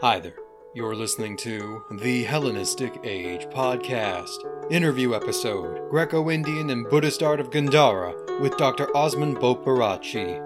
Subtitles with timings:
[0.00, 0.36] Hi there.
[0.74, 4.38] You're listening to the Hellenistic Age podcast,
[4.70, 8.86] interview episode Greco Indian and Buddhist Art of Gandhara with Dr.
[8.94, 10.38] Osmund Bopearachchi.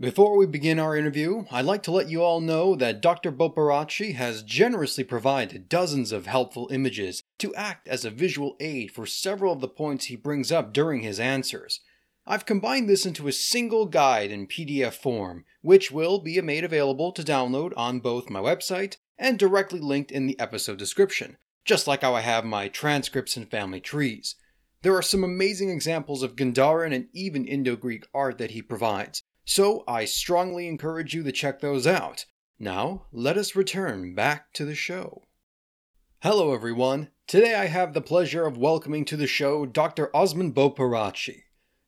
[0.00, 3.30] Before we begin our interview, I'd like to let you all know that Dr.
[3.30, 9.04] Bopearachchi has generously provided dozens of helpful images to act as a visual aid for
[9.04, 11.80] several of the points he brings up during his answers.
[12.26, 17.12] I've combined this into a single guide in PDF form, which will be made available
[17.12, 22.00] to download on both my website and directly linked in the episode description, just like
[22.00, 24.36] how I have my transcripts and family trees.
[24.80, 29.22] There are some amazing examples of Gandharan and even Indo Greek art that he provides,
[29.44, 32.24] so I strongly encourage you to check those out.
[32.58, 35.24] Now, let us return back to the show.
[36.24, 37.10] Hello, everyone.
[37.26, 40.06] Today I have the pleasure of welcoming to the show Dr.
[40.14, 41.42] Osmund Bopearachchi.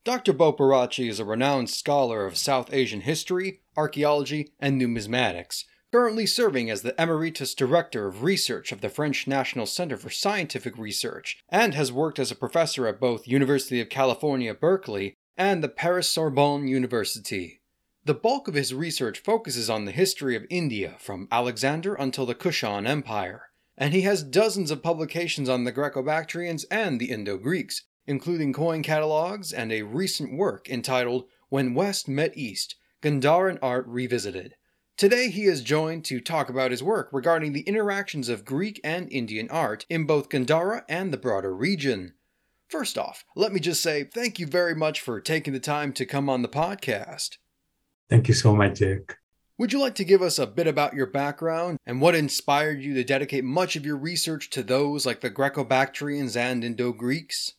[0.04, 0.34] Dr.
[0.34, 6.82] Bopearachchi is a renowned scholar of South Asian history, archaeology, and numismatics, currently serving as
[6.82, 11.90] the Emeritus Director of Research of the French National Center for Scientific Research, and has
[11.90, 17.62] worked as a professor at both University of California, Berkeley and the Paris Sorbonne University.
[18.04, 22.34] The bulk of his research focuses on the history of India from Alexander until the
[22.34, 27.36] Kushan Empire, and he has dozens of publications on the Greco Bactrians and the Indo
[27.36, 33.86] Greeks, including coin catalogs and a recent work entitled When West Met East Gandharan Art
[33.86, 34.54] Revisited.
[34.96, 39.12] Today he is joined to talk about his work regarding the interactions of Greek and
[39.12, 42.14] Indian art in both Gandhara and the broader region.
[42.68, 46.06] First off, let me just say thank you very much for taking the time to
[46.06, 47.36] come on the podcast.
[48.08, 49.16] Thank you so much, Jake.
[49.58, 52.92] Would you like to give us a bit about your background and what inspired you
[52.92, 57.54] to dedicate much of your research to those like the Greco Bactrians and Indo Greeks?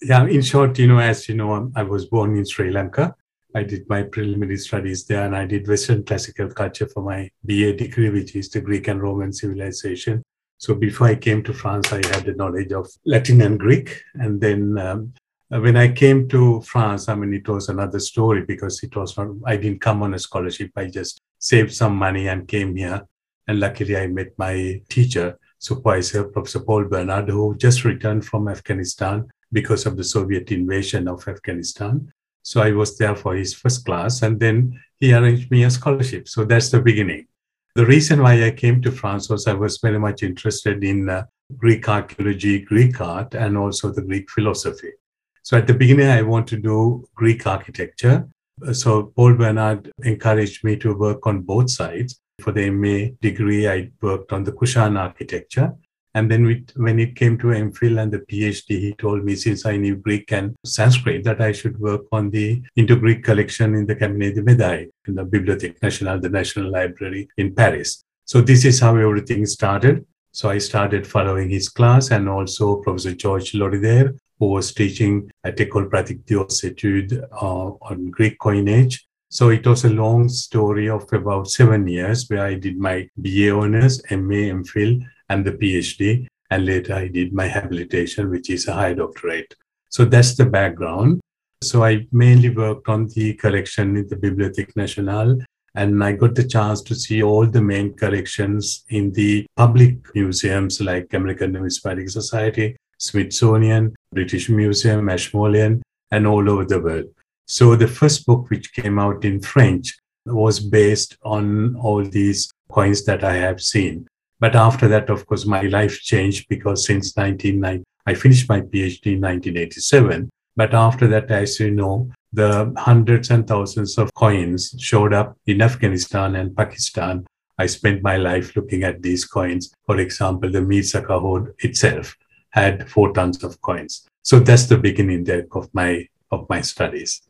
[0.00, 3.14] Yeah, in short, you know, as you know, I was born in Sri Lanka.
[3.54, 7.74] I did my preliminary studies there and I did Western classical culture for my BA
[7.74, 10.22] degree, which is the Greek and Roman civilization.
[10.56, 14.02] So before I came to France, I had the knowledge of Latin and Greek.
[14.14, 15.12] And then um,
[15.60, 19.28] when I came to France, I mean, it was another story because it was not,
[19.44, 20.70] I didn't come on a scholarship.
[20.76, 23.06] I just saved some money and came here.
[23.46, 29.28] And luckily, I met my teacher, supervisor, Professor Paul Bernard, who just returned from Afghanistan
[29.52, 32.10] because of the Soviet invasion of Afghanistan.
[32.42, 36.28] So I was there for his first class, and then he arranged me a scholarship.
[36.28, 37.26] So that's the beginning.
[37.74, 41.24] The reason why I came to France was I was very much interested in uh,
[41.56, 44.92] Greek archaeology, Greek art, and also the Greek philosophy.
[45.42, 48.28] So at the beginning, I want to do Greek architecture.
[48.72, 52.20] So Paul Bernard encouraged me to work on both sides.
[52.40, 55.74] For the MA degree, I worked on the Kushan architecture.
[56.14, 59.64] And then we, when it came to MPhil and the PhD, he told me since
[59.64, 63.96] I knew Greek and Sanskrit that I should work on the Indo-Greek collection in the
[63.96, 68.04] Cabinet de Médaille, in the Bibliothèque Nationale, the National Library in Paris.
[68.26, 70.04] So this is how everything started.
[70.32, 75.30] So I started following his class and also Professor George Le Rider, who was teaching
[75.44, 79.06] at École Pratique des Études uh, on Greek coinage.
[79.28, 83.52] So it was a long story of about seven years where I did my BA
[83.52, 86.26] honors, MA, MPhil, and the PhD.
[86.50, 89.54] And later I did my habilitation, which is a high doctorate.
[89.90, 91.20] So that's the background.
[91.62, 95.38] So I mainly worked on the collection in the Bibliothèque Nationale.
[95.76, 100.80] And I got the chance to see all the main collections in the public museums
[100.80, 105.82] like American Numismatic Society, Smithsonian, British Museum, Ashmolean,
[106.12, 107.06] and all over the world.
[107.46, 113.04] So the first book, which came out in French, was based on all these coins
[113.06, 114.06] that I have seen.
[114.38, 119.14] But after that, of course, my life changed because since 1990, I finished my PhD
[119.14, 120.30] in 1987.
[120.56, 125.60] But after that, as you know, the hundreds and thousands of coins showed up in
[125.60, 127.26] Afghanistan and Pakistan.
[127.58, 129.72] I spent my life looking at these coins.
[129.86, 132.16] For example, the Mir Zakah hoard itself
[132.52, 134.06] had four tons of coins.
[134.22, 137.22] So that's the beginning of my of my studies.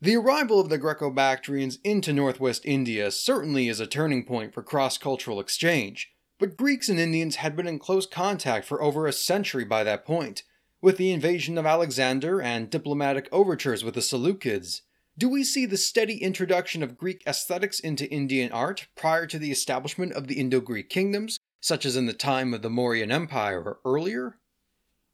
[0.00, 4.62] The arrival of the Greco Bactrians into northwest India certainly is a turning point for
[4.62, 6.10] cross cultural exchange.
[6.38, 10.04] But Greeks and Indians had been in close contact for over a century by that
[10.04, 10.42] point,
[10.82, 14.82] with the invasion of Alexander and diplomatic overtures with the Seleucids.
[15.16, 19.52] Do we see the steady introduction of Greek aesthetics into Indian art prior to the
[19.52, 23.62] establishment of the Indo Greek kingdoms, such as in the time of the Mauryan Empire
[23.62, 24.38] or earlier?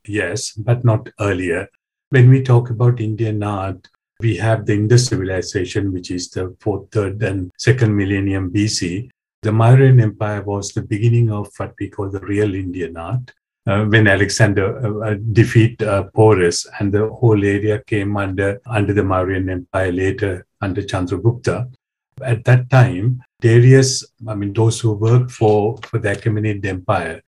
[0.07, 1.69] Yes, but not earlier.
[2.11, 3.89] When we talk about Indian art,
[4.21, 9.09] we have the Indus civilization, which is the fourth, third, and second millennium BC,
[9.43, 13.33] the Mauryan Empire was the beginning of what we call the real Indian art.
[13.67, 18.93] uh, when Alexander uh, uh defeat uh, Porus and the whole area came under under
[18.93, 21.71] the Mauryan Empire later under Chandragupta.
[22.23, 27.23] At that time, Darius, I mean, those who worked for, for the Achaemenid Empire,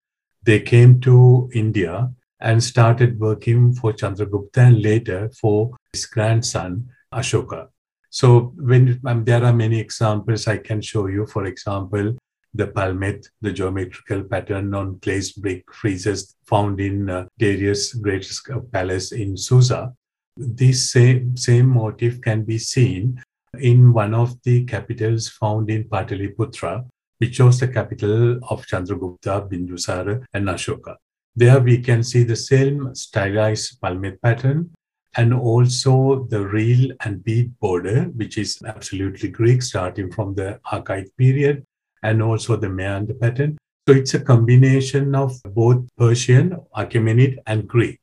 [0.43, 7.67] they came to India and started working for Chandragupta and later for his grandson, Ashoka.
[8.09, 12.17] So when um, there are many examples I can show you, for example,
[12.53, 19.13] the palmette, the geometrical pattern on glazed brick friezes found in uh, Darius' greatest palace
[19.13, 19.93] in Susa.
[20.35, 23.23] This same, same motif can be seen
[23.59, 26.85] in one of the capitals found in Pataliputra,
[27.19, 30.95] which was the capital of Chandragupta, Bindusara, and Ashoka.
[31.35, 34.71] There we can see the same stylized palmette pattern
[35.15, 41.15] and also the reel and bead border, which is absolutely Greek, starting from the Archaic
[41.17, 41.65] period,
[42.03, 43.57] and also the meander pattern.
[43.87, 47.99] So it's a combination of both Persian, Achaemenid, and Greek.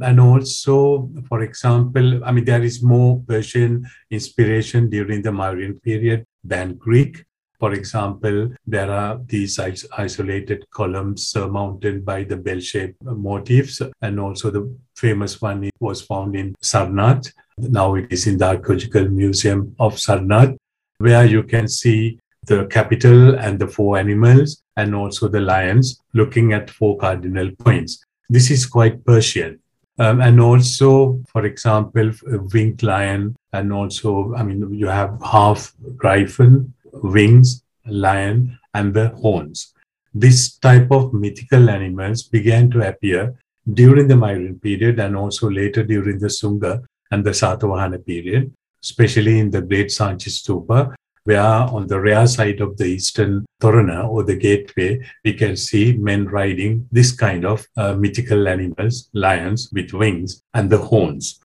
[0.00, 6.24] And also, for example, I mean, there is more Persian inspiration during the Mauryan period
[6.42, 7.24] than Greek.
[7.62, 9.56] For example, there are these
[9.96, 14.64] isolated columns surmounted by the bell-shaped motifs, and also the
[14.96, 17.32] famous one was found in Sarnath.
[17.58, 20.56] Now it is in the Archaeological Museum of Sarnath,
[20.98, 22.18] where you can see
[22.48, 28.04] the capital and the four animals, and also the lions looking at four cardinal points.
[28.28, 29.60] This is quite Persian.
[30.00, 35.72] Um, and also, for example, a winged lion, and also, I mean, you have half
[35.96, 39.72] griffin, wings, lion, and the horns.
[40.14, 43.34] This type of mythical animals began to appear
[43.72, 48.52] during the Mauryan period and also later during the Sunga and the Satavahana period,
[48.82, 50.94] especially in the Great Sanchi Stupa,
[51.24, 55.96] where on the rear side of the eastern Torana or the gateway, we can see
[55.96, 61.40] men riding this kind of uh, mythical animals, lions with wings and the horns.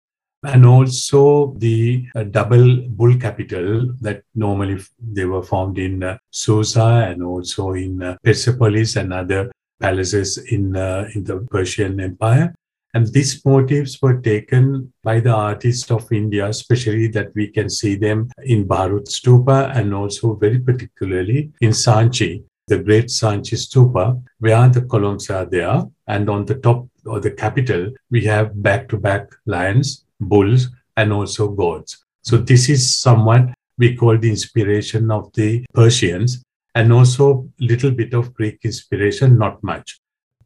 [0.47, 7.05] And also the uh, double bull capital that normally they were found in uh, Susa
[7.09, 9.51] and also in uh, Persepolis and other
[9.81, 12.55] palaces in, uh, in the Persian Empire.
[12.93, 17.95] And these motifs were taken by the artists of India, especially that we can see
[17.95, 24.69] them in Bharhut Stupa and also very particularly in Sanchi, the great Sanchi Stupa, where
[24.69, 25.83] the columns are there.
[26.07, 31.13] And on the top or the capital, we have back to back lions, bulls, and
[31.13, 32.03] also gods.
[32.21, 36.43] So this is somewhat we call the inspiration of the Persians
[36.75, 39.99] and also little bit of Greek inspiration, not much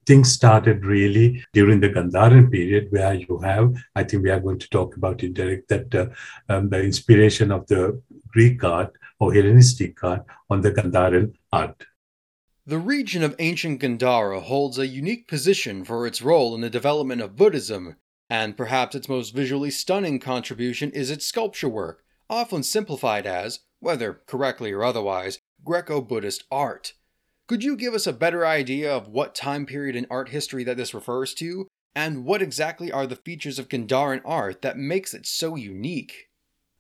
[0.05, 4.59] things started really during the Gandharan period, where you have, I think we are going
[4.59, 6.07] to talk about it, Derek, that uh,
[6.49, 11.85] um, the inspiration of the Greek art or Hellenistic art on the Gandharan art.
[12.65, 17.21] The region of ancient Gandhara holds a unique position for its role in the development
[17.21, 17.95] of Buddhism,
[18.31, 24.21] and perhaps its most visually stunning contribution is its sculpture work, often simplified as, whether
[24.25, 26.93] correctly or otherwise, Greco Buddhist art.
[27.45, 30.77] Could you give us a better idea of what time period in art history that
[30.77, 31.67] this refers to?
[31.93, 36.29] And what exactly are the features of Gandharan art that makes it so unique?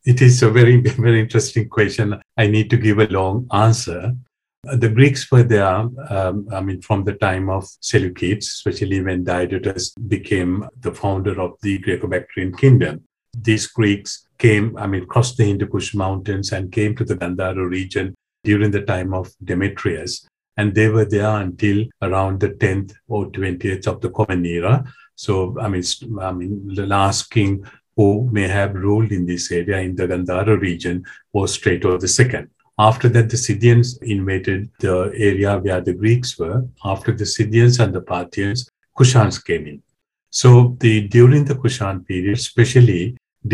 [0.05, 2.21] It is a very, very interesting question.
[2.37, 4.13] I need to give a long answer.
[4.63, 9.91] The Greeks were there, um, I mean, from the time of Seleucids, especially when Diodotus
[10.07, 13.03] became the founder of the Greco-Bactrian kingdom.
[13.35, 17.67] These Greeks came, I mean, crossed the Hindu Kush mountains and came to the Gandhara
[17.67, 18.13] region
[18.43, 20.27] during the time of Demetrius
[20.57, 24.83] and they were there until around the 10th or 20th of the Common Era.
[25.15, 25.83] So, I mean,
[26.19, 27.65] I mean, the last king
[27.95, 31.03] who may have ruled in this area in the Gandhara region
[31.33, 32.47] was Strato II.
[32.87, 34.95] After that, the Scythians invaded the
[35.29, 36.57] area where the Greeks were.
[36.83, 39.81] After the Scythians and the Parthians, Kushans came in.
[40.29, 43.03] So, the during the Kushan period, especially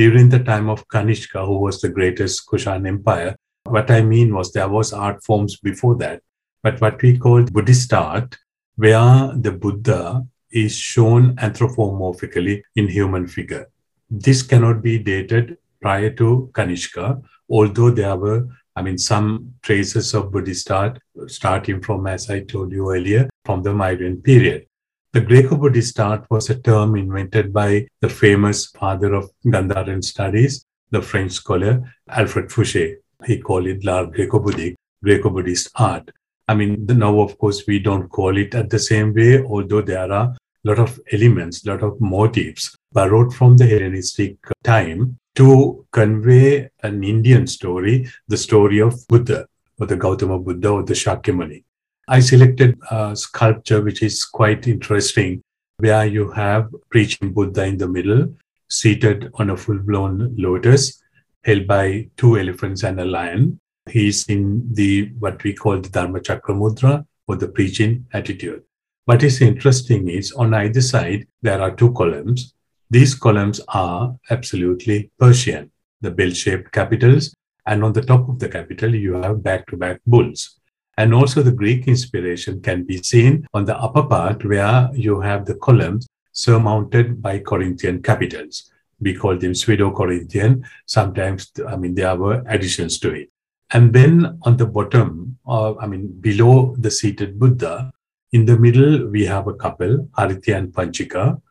[0.01, 4.53] during the time of Kanishka, who was the greatest Kushan empire, what I mean was
[4.53, 6.22] there was art forms before that
[6.67, 8.38] but what we call Buddhist art,
[8.75, 13.67] where the Buddha is shown anthropomorphically in human figure.
[14.10, 20.31] This cannot be dated prior to Kanishka, although there were, I mean, some traces of
[20.31, 24.67] Buddhist art starting from, as I told you earlier, from the Mauryan period.
[25.13, 31.01] The Greco-Buddhist art was a term invented by the famous father of Gandharan studies, the
[31.01, 32.98] French scholar Alfred Foucher.
[33.25, 36.12] He called it l'art Greco-Buddhic, Greco-Buddhist art.
[36.48, 40.12] I mean, now, of course, we don't call it at the same way, although there
[40.12, 45.86] are a lot of elements, a lot of motifs borrowed from the Hellenistic time to
[45.91, 49.48] convey an Indian story, the story of Buddha
[49.79, 51.63] or the Gautama Buddha or the Shakyamuni.
[52.08, 55.44] I selected a sculpture which is quite interesting
[55.77, 58.34] where you have preaching Buddha in the middle,
[58.67, 61.03] seated on a full blown lotus,
[61.44, 63.60] held by two elephants and a lion.
[63.88, 68.63] He's in the what we call the Dharma Chakra Mudra or the preaching attitude.
[69.06, 72.56] What is interesting is on either side, there are two columns.
[72.89, 77.34] These columns are absolutely Persian, the bell shaped capitals.
[77.65, 80.58] And on the top of the capital, you have back to back bulls.
[80.98, 85.46] And also the Greek inspiration can be seen on the upper part where you have
[85.46, 88.72] the columns surmounted by Corinthian capitals.
[89.00, 90.65] We call them Pseudo-Corinthian.
[90.86, 93.29] Sometimes, I mean, there were additions to it.
[93.72, 97.91] And then on the bottom, uh, I mean, below the seated Buddha,
[98.32, 101.41] in the middle, we have a couple, Aritya and Panchika.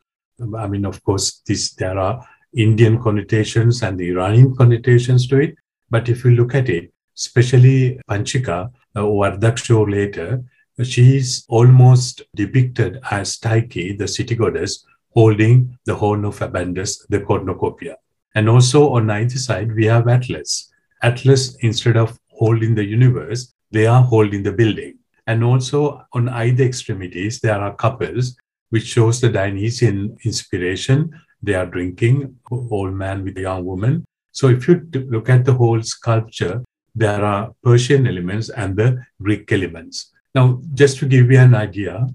[0.57, 1.41] I mean, of course,
[1.77, 2.25] there are
[2.55, 5.55] Indian connotations and the Iranian connotations to it.
[5.89, 10.43] But if you look at it, especially Panchika uh, or Ardaksho later,
[10.83, 17.95] she's almost depicted as Tyche, the city goddess, holding the horn of Abundance, the cornucopia.
[18.35, 20.71] And also on either side, we have Atlas.
[21.01, 24.99] Atlas, instead of holding the universe, they are holding the building.
[25.25, 28.37] And also on either extremities, there are couples,
[28.69, 31.11] which shows the Dionysian inspiration.
[31.41, 34.05] They are drinking, old man with a young woman.
[34.31, 36.63] So if you look at the whole sculpture,
[36.95, 40.11] there are Persian elements and the Greek elements.
[40.33, 42.07] Now, just to give you an idea,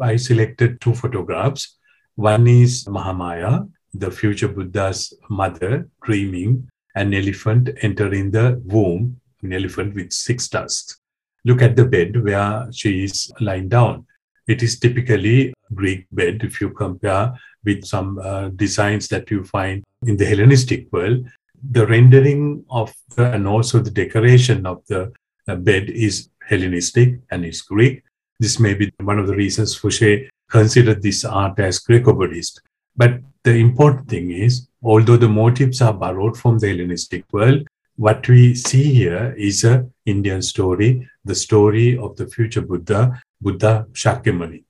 [0.00, 1.76] I selected two photographs.
[2.16, 9.94] One is Mahamaya, the future Buddha's mother, dreaming an elephant entering the womb, an elephant
[9.94, 10.98] with six tusks.
[11.44, 14.06] Look at the bed where she is lying down.
[14.46, 17.32] It is typically Greek bed if you compare
[17.64, 21.24] with some uh, designs that you find in the Hellenistic world
[21.70, 25.12] the rendering of the, and also the decoration of the
[25.48, 28.02] uh, bed is Hellenistic and is Greek.
[28.38, 32.60] This may be one of the reasons Foucher considered this art as Greco-Buddhist.
[32.96, 37.66] But the important thing is, although the motifs are borrowed from the Hellenistic world,
[37.96, 43.86] what we see here is a Indian story, the story of the future Buddha, Buddha
[43.92, 44.64] Shakyamuni.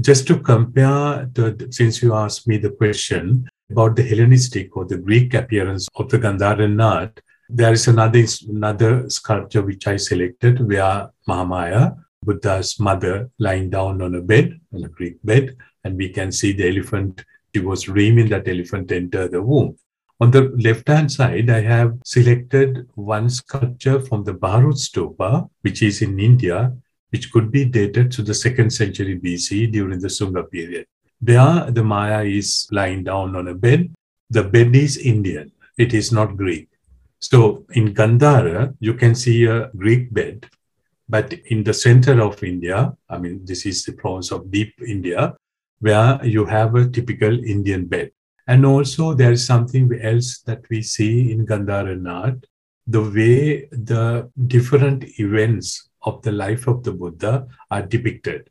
[0.00, 4.96] Just to compare, to, since you asked me the question, about the Hellenistic or the
[4.96, 11.10] Greek appearance of the Gandharan art, there is another, another sculpture which I selected where
[11.28, 16.32] Mahamaya, Buddha's mother, lying down on a bed, on a Greek bed, and we can
[16.32, 17.24] see the elephant.
[17.54, 19.76] She was dreaming that elephant enter the womb.
[20.20, 25.82] On the left hand side, I have selected one sculpture from the Bharhut Stupa, which
[25.82, 26.72] is in India,
[27.12, 30.86] which could be dated to the second century BC during the Sunga period.
[31.20, 33.92] There, the Maya is lying down on a bed.
[34.30, 36.68] The bed is Indian, it is not Greek.
[37.20, 40.46] So in Gandhara, you can see a Greek bed,
[41.08, 45.36] but in the center of India, I mean, this is the province of deep India,
[45.80, 48.10] where you have a typical Indian bed.
[48.48, 52.44] And also, there is something else that we see in Gandharan art
[52.86, 58.50] the way the different events of the life of the Buddha are depicted.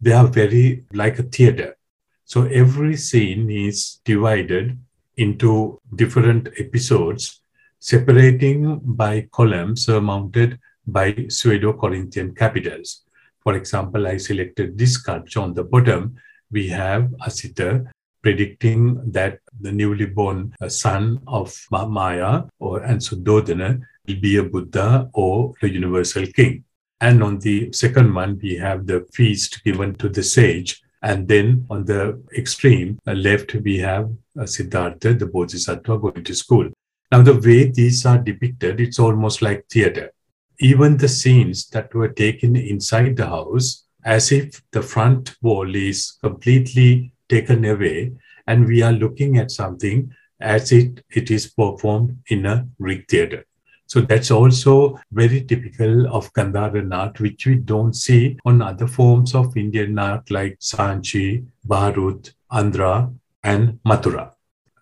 [0.00, 1.76] They are very like a theater.
[2.24, 4.78] So every scene is divided
[5.16, 7.40] into different episodes,
[7.80, 13.02] separating by columns surmounted by pseudo-Corinthian capitals.
[13.40, 16.16] For example, I selected this sculpture on the bottom.
[16.50, 17.90] We have Asita
[18.22, 24.42] predicting that the newly born uh, son of Maya or and Suddhodana will be a
[24.42, 26.64] Buddha or the universal king.
[27.00, 31.66] And on the second one, we have the feast given to the sage and then
[31.70, 36.68] on the extreme uh, left, we have uh, Siddhartha, the Bodhisattva, going to school.
[37.12, 40.12] Now, the way these are depicted, it's almost like theater.
[40.58, 46.18] Even the scenes that were taken inside the house, as if the front wall is
[46.20, 48.12] completely taken away,
[48.46, 53.44] and we are looking at something as it, it is performed in a Greek theater.
[53.88, 59.34] So that's also very typical of Gandharan art, which we don't see on other forms
[59.34, 63.10] of Indian art like Sanchi, Bharhut, Andhra,
[63.42, 64.32] and Mathura.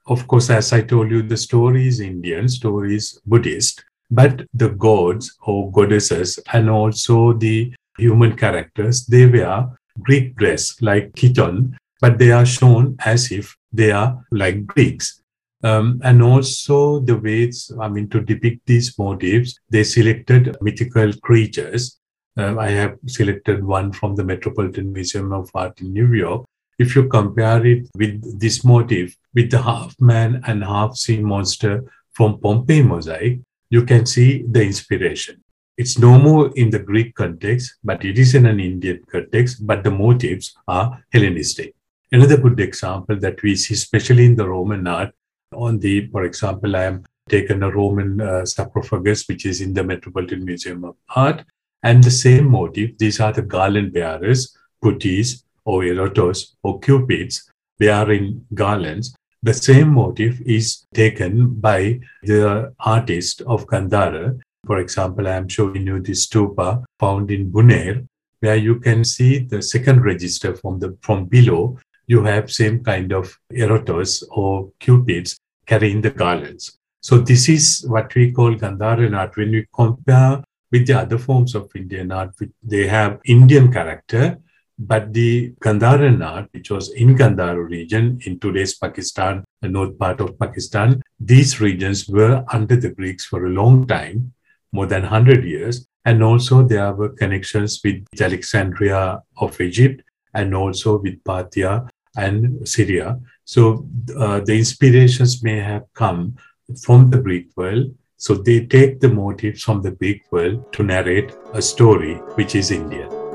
[0.08, 4.70] Of course, as I told you, the story is Indian, story is Buddhist, but the
[4.70, 9.68] gods or goddesses and also the human characters, they wear
[10.00, 15.22] Greek dress like chiton, but they are shown as if they are like Greeks.
[15.62, 21.98] Um, and also the ways, I mean, to depict these motifs, they selected mythical creatures.
[22.36, 26.44] Uh, I have selected one from the Metropolitan Museum of Art in New York.
[26.78, 31.84] If you compare it with this motif, with the half man and half sea monster
[32.12, 35.42] from Pompeii mosaic, you can see the inspiration.
[35.78, 39.84] It's no more in the Greek context, but it is in an Indian context, but
[39.84, 41.74] the motifs are Hellenistic.
[42.12, 45.12] Another good example that we see, especially in the Roman art,
[45.54, 49.84] on the, for example, I am taken a Roman uh, sarcophagus, which is in the
[49.84, 51.44] Metropolitan Museum of Art,
[51.82, 52.96] and the same motif.
[52.98, 57.50] These are the garland bearers, putis, or erotos, or cupids.
[57.78, 59.14] They are in garlands.
[59.42, 64.38] The same motif is taken by the artist of Gandhara.
[64.66, 68.04] For example, I am showing you this stupa found in Buner,
[68.40, 71.78] where you can see the second register from the from below.
[72.06, 76.78] You have same kind of erotos or cupids carrying the garlands.
[77.00, 79.36] So this is what we call Gandharan art.
[79.36, 84.38] When we compare with the other forms of Indian art, they have Indian character,
[84.78, 90.20] but the Gandharan art, which was in Gandhara region in today's Pakistan, the north part
[90.20, 94.32] of Pakistan, these regions were under the Greeks for a long time,
[94.72, 95.86] more than 100 years.
[96.04, 100.02] And also there were connections with Alexandria of Egypt
[100.34, 103.20] and also with Parthia and Syria.
[103.44, 106.36] So uh, the inspirations may have come
[106.82, 107.94] from the Greek world.
[108.16, 112.70] So they take the motifs from the Greek world to narrate a story which is
[112.70, 113.25] Indian.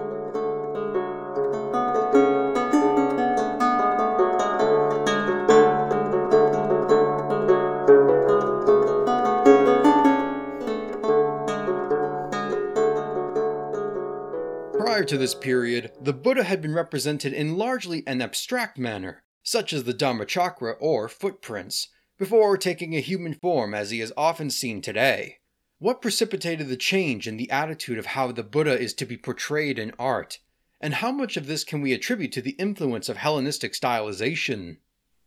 [15.12, 19.84] To this period, the Buddha had been represented in largely an abstract manner, such as
[19.84, 25.40] the Dhammachakra or footprints, before taking a human form as he is often seen today.
[25.80, 29.78] What precipitated the change in the attitude of how the Buddha is to be portrayed
[29.78, 30.40] in art?
[30.80, 34.78] And how much of this can we attribute to the influence of Hellenistic stylization?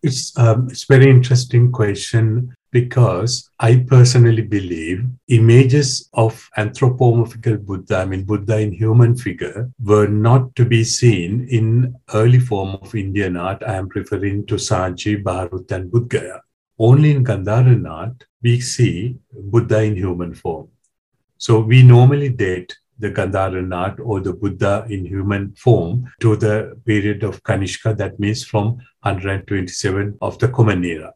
[0.06, 8.04] It's um, it's very interesting question because I personally believe images of anthropomorphical Buddha, I
[8.04, 13.38] mean Buddha in human figure, were not to be seen in early form of Indian
[13.38, 13.62] art.
[13.66, 16.40] I am referring to Sanchi, Bharhut, and Bodh
[16.78, 20.68] Only in Gandharan art we see Buddha in human form.
[21.38, 26.80] So we normally date the Gandharan art or the Buddha in human form to the
[26.84, 31.12] period of Kanishka, that means from 127 of the Common Era.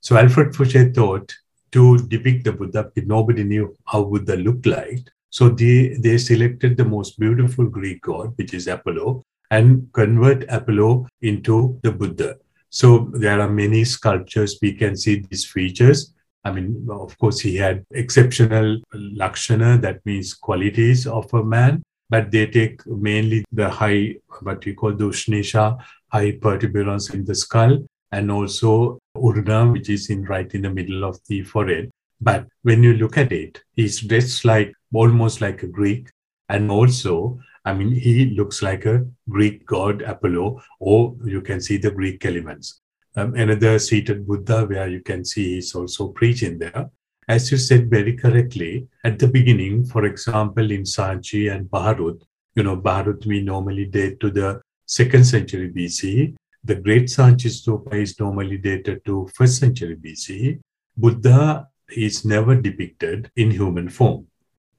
[0.00, 1.32] So Alfred Foucher thought
[1.72, 5.00] to depict the Buddha, nobody knew how Buddha looked like.
[5.30, 11.06] So they, they selected the most beautiful Greek god, which is Apollo, and convert Apollo
[11.22, 12.36] into the Buddha.
[12.70, 17.56] So there are many sculptures we can see these features I mean, of course, he
[17.56, 24.16] had exceptional lakshana, that means qualities of a man, but they take mainly the high,
[24.42, 27.78] what we call the Ushnisha, high protuberance in the skull,
[28.12, 31.90] and also Urna, which is in right in the middle of the forehead.
[32.20, 36.10] But when you look at it, he's dressed like almost like a Greek,
[36.48, 41.76] and also, I mean, he looks like a Greek god Apollo, or you can see
[41.76, 42.80] the Greek elements
[43.16, 46.90] um, another seated Buddha where you can see he's also preaching there.
[47.28, 52.22] As you said very correctly, at the beginning, for example, in Sanchi and Bharhut,
[52.54, 56.34] you know, Bharhut we normally date to the second century BC.
[56.64, 60.60] The Great Sanchi Stupa is normally dated to first century BC.
[60.96, 64.26] Buddha is never depicted in human form.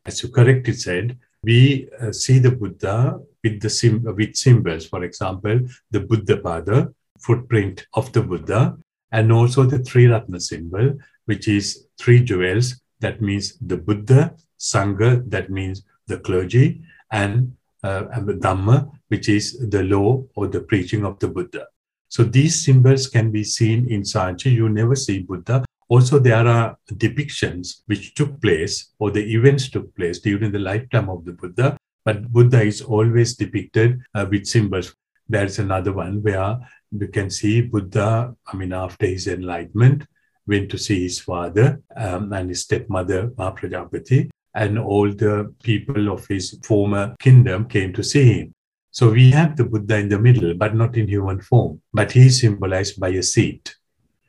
[0.06, 4.86] As you correctly said, we uh, see the Buddha with the sim- with symbols.
[4.88, 8.78] For example, the Buddha Pada, footprint of the Buddha,
[9.12, 12.82] and also the three Ratna symbol, which is three jewels.
[13.00, 16.82] That means the Buddha, Sangha, that means the clergy,
[17.12, 18.04] and, uh,
[18.46, 21.68] Dhamma, which is the law or the preaching of the Buddha.
[22.10, 24.52] So these symbols can be seen in Sanchi.
[24.52, 25.66] You never see Buddha.
[25.88, 31.10] Also, there are depictions which took place or the events took place during the lifetime
[31.10, 34.96] of the Buddha, but Buddha is always depicted uh, with symbols.
[35.32, 36.60] There's another one where
[36.92, 40.06] you can see Buddha, I mean, after his enlightenment,
[40.46, 46.28] went to see his father um, and his stepmother, Mahaprajapati, and all the people of
[46.28, 48.54] his former kingdom came to see him.
[48.92, 51.82] So we have the Buddha in the middle, but not in human form.
[51.94, 53.74] But he is symbolized by a seat.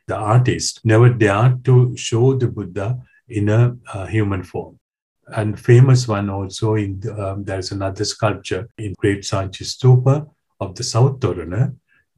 [0.06, 4.78] The artist never dared to show the Buddha in a uh, human form.
[5.26, 10.28] And famous one also in the, um, there's another sculpture in Great Sanchi Stupa
[10.62, 11.62] of the South Torana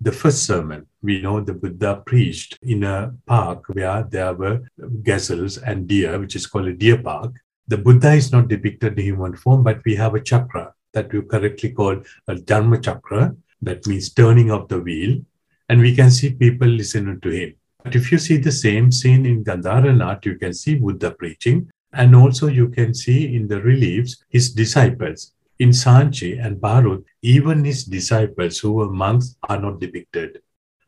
[0.01, 4.61] the first sermon, we know the Buddha preached in a park where there were
[5.03, 7.33] gazelles and deer, which is called a deer park.
[7.69, 11.23] The Buddha is not depicted in human form, but we have a chakra that we
[11.23, 15.21] correctly call a Dharma chakra, that means turning of the wheel.
[15.69, 17.55] And we can see people listening to him.
[17.83, 21.71] But if you see the same scene in Gandhara art, you can see Buddha preaching.
[21.95, 27.65] And also you can see in the reliefs his disciples in Sanchi and Bharhut, even
[27.65, 30.41] his disciples who were monks are not depicted.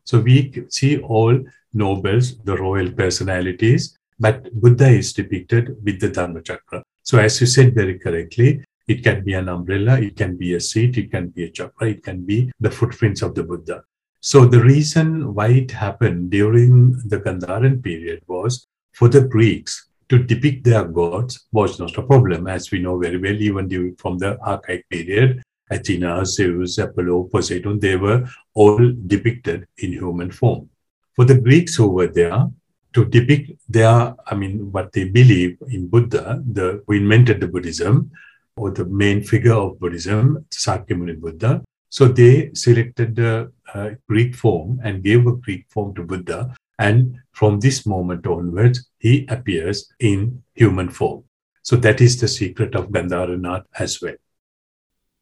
[0.04, 1.38] So we see all
[1.72, 6.82] nobles, the royal personalities, but Buddha is depicted with the Dharma chakra.
[7.02, 10.60] So as you said very correctly, it can be an umbrella, it can be a
[10.60, 13.82] seat, it can be a chakra, it can be the footprints of the Buddha.
[14.20, 20.18] So the reason why it happened during the Gandharan period was for the Greeks to
[20.18, 24.38] depict their gods was not a problem, as we know very well, even from the
[24.40, 25.42] archaic period.
[25.70, 30.70] Athena, Zeus, Apollo, Poseidon, they were all depicted in human form.
[31.16, 32.46] For the Greeks who were there,
[32.92, 38.10] to depict their, I mean, what they believe in Buddha, the who invented the Buddhism,
[38.56, 41.62] or the main figure of Buddhism, Sakyamuni Buddha.
[41.90, 46.54] So they selected the uh, Greek form and gave a Greek form to Buddha.
[46.78, 51.22] And from this moment onwards, he appears in human form.
[51.60, 54.14] So that is the secret of Gandharan art as well.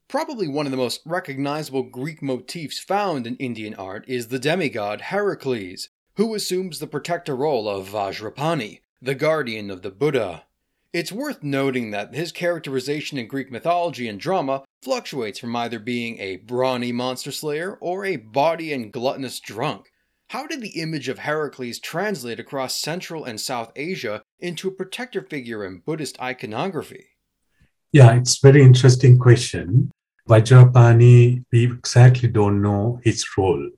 [0.07, 5.01] Probably one of the most recognizable Greek motifs found in Indian art is the demigod
[5.01, 10.45] Heracles, who assumes the protector role of Vajrapani, the guardian of the Buddha.
[10.93, 16.17] It's worth noting that his characterization in Greek mythology and drama fluctuates from either being
[16.19, 19.91] a brawny monster slayer or a bawdy and gluttonous drunk.
[20.35, 25.21] How did the image of Heracles translate across Central and South Asia into a protector
[25.21, 27.05] figure in Buddhist iconography?
[27.93, 29.91] Yeah, it's a very interesting question.
[30.27, 33.69] Vajrapani, we exactly don't know his role.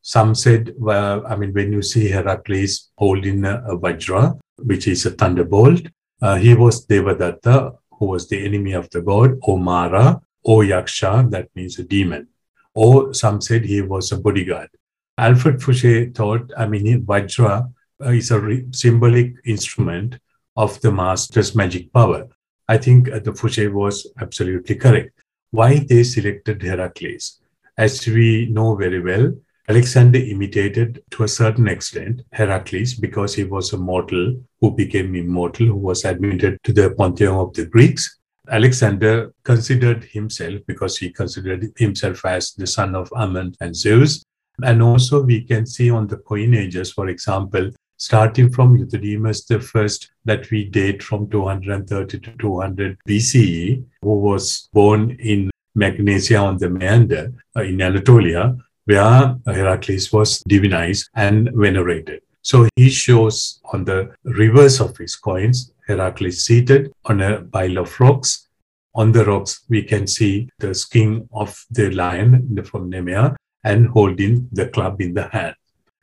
[0.00, 5.12] Some said, well, I mean, when you see Heracles holding a, Vajra, which is a
[5.12, 5.82] thunderbolt,
[6.20, 11.30] uh, he was Devadatta, who was the enemy of the god, or Mara, or Yaksha,
[11.30, 12.26] that means a demon.
[12.74, 14.70] Or some said he was a bodyguard.
[15.18, 17.70] Alfred Foucher thought, I mean, Vajra
[18.04, 20.18] uh, is a re- symbolic instrument
[20.56, 22.28] of the master's magic power.
[22.68, 25.20] I think uh, the Foucher was absolutely correct.
[25.50, 27.40] Why they selected Heracles?
[27.76, 29.34] As we know very well,
[29.68, 35.66] Alexander imitated to a certain extent Heracles because he was a mortal who became immortal,
[35.66, 38.18] who was admitted to the pantheon of the Greeks.
[38.50, 44.24] Alexander considered himself, because he considered himself as the son of Ammon and Zeus.
[44.62, 50.10] And also, we can see on the coinages, for example, starting from Euthydemus the first
[50.24, 56.68] that we date from 230 to 200 BCE, who was born in Magnesia on the
[56.68, 62.22] Meander uh, in Anatolia, where Heracles was divinized and venerated.
[62.42, 68.00] So he shows on the reverse of his coins, Heracles seated on a pile of
[68.00, 68.48] rocks.
[68.94, 74.48] On the rocks, we can see the skin of the lion from Nemea and holding
[74.52, 75.54] the club in the hand.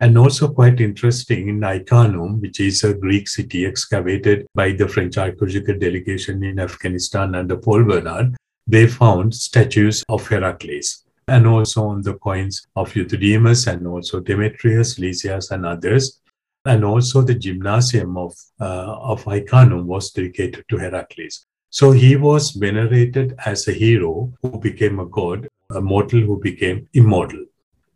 [0.02, 5.18] And also quite interesting in Ai-Khanoum, which is a Greek city excavated by the French
[5.18, 12.02] archaeological delegation in Afghanistan under Paul Bernard, they found statues of Heracles and also on
[12.02, 16.22] the coins of Euthydemus and also Demetrius, Lysias, and others.
[16.66, 21.46] And also the gymnasium of, uh, of Ai-Khanoum was dedicated to Heracles.
[21.72, 26.88] So he was venerated as a hero who became a god, a mortal who became
[26.94, 27.46] immortal.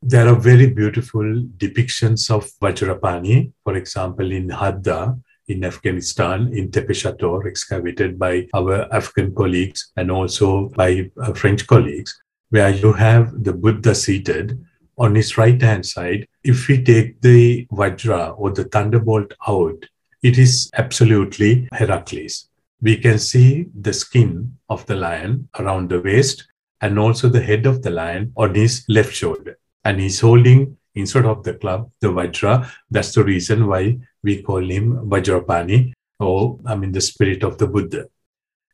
[0.01, 1.23] There are very beautiful
[1.57, 8.93] depictions of Vajrapani, for example, in Hadda, in Afghanistan, in Tepe Shotor, excavated by our
[8.93, 14.63] Afghan colleagues and also by uh, French colleagues where you have the Buddha seated
[14.97, 16.27] on his right hand side.
[16.43, 19.86] If we take the Vajra or the thunderbolt out,
[20.21, 22.49] it is absolutely Heracles.
[22.81, 26.47] We can see the skin of the lion around the waist
[26.84, 29.58] and also the head of the lion on his left shoulder.
[29.86, 32.69] And he's holding, instead of the club, the Vajra.
[32.91, 37.67] That's the reason why we call him Vajrapani, or I mean, the spirit of the
[37.67, 38.08] Buddha.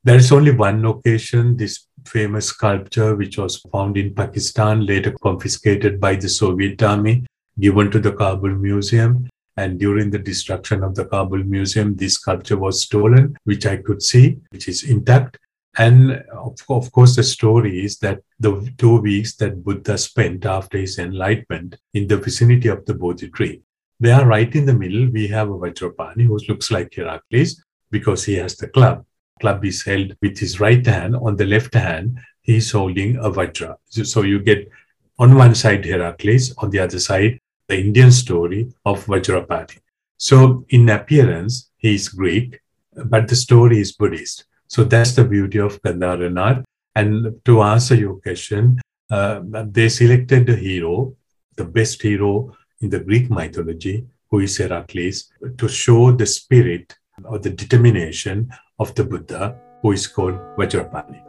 [0.04, 6.00] There is only one occasion this famous sculpture, which was found in Pakistan, later confiscated
[6.00, 7.26] by the Soviet army,
[7.60, 9.30] given to the Kabul Museum.
[9.56, 14.02] And during the destruction of the Kabul Museum, this sculpture was stolen, which I could
[14.02, 15.38] see, which is intact.
[15.80, 20.78] And of, of course, the story is that the two weeks that Buddha spent after
[20.78, 23.62] his enlightenment in the vicinity of the Bodhi tree.
[24.00, 28.26] They are right in the middle, we have a Vajrapani who looks like Heracles because
[28.26, 29.06] he has the club
[29.40, 31.16] club is held with his right hand.
[31.16, 33.78] On the left hand, he's holding a Vajra.
[33.88, 34.70] So you get
[35.18, 39.80] on one side Heracles, on the other side, the Indian story of Vajrapani.
[40.18, 42.60] So in appearance, he is Greek,
[43.06, 44.46] but the story is Buddhist.
[44.70, 46.64] So that's the beauty of Gandharan art.
[46.96, 48.80] And to answer your question,
[49.10, 51.16] uh, they selected the hero,
[51.56, 57.40] the best hero in the Greek mythology, who is Heracles, to show the spirit or
[57.40, 61.29] the determination of the Buddha, who is called Vajrapani.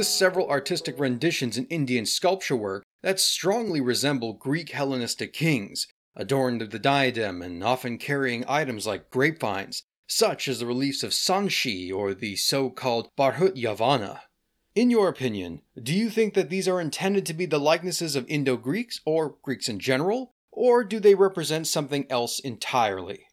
[0.00, 5.86] Exist several artistic renditions in Indian sculpture work that strongly resemble Greek Hellenistic kings,
[6.16, 11.10] adorned with the diadem and often carrying items like grapevines, such as the reliefs of
[11.10, 14.20] Sanchi or the so called Bharhut Yavana.
[14.74, 18.24] In your opinion, do you think that these are intended to be the likenesses of
[18.26, 23.26] Indo Greeks or Greeks in general, or do they represent something else entirely?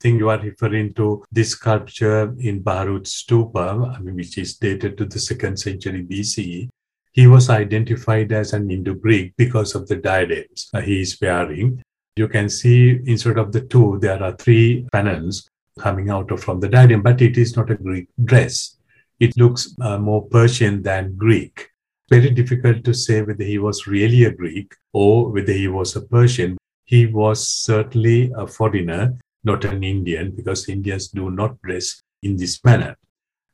[0.00, 4.96] Think you are referring to this sculpture in Bharhut Stupa, I mean, which is dated
[4.96, 6.70] to the second century BCE.
[7.12, 11.82] He was identified as an Indo Greek because of the diadems he is wearing.
[12.16, 16.60] You can see instead of the two, there are three panels coming out of from
[16.60, 18.78] the diadem, but it is not a Greek dress.
[19.18, 21.68] It looks uh, more Persian than Greek.
[22.08, 26.00] Very difficult to say whether he was really a Greek or whether he was a
[26.00, 26.56] Persian.
[26.84, 32.62] He was certainly a foreigner, not an Indian, because Indians do not dress in this
[32.64, 32.96] manner.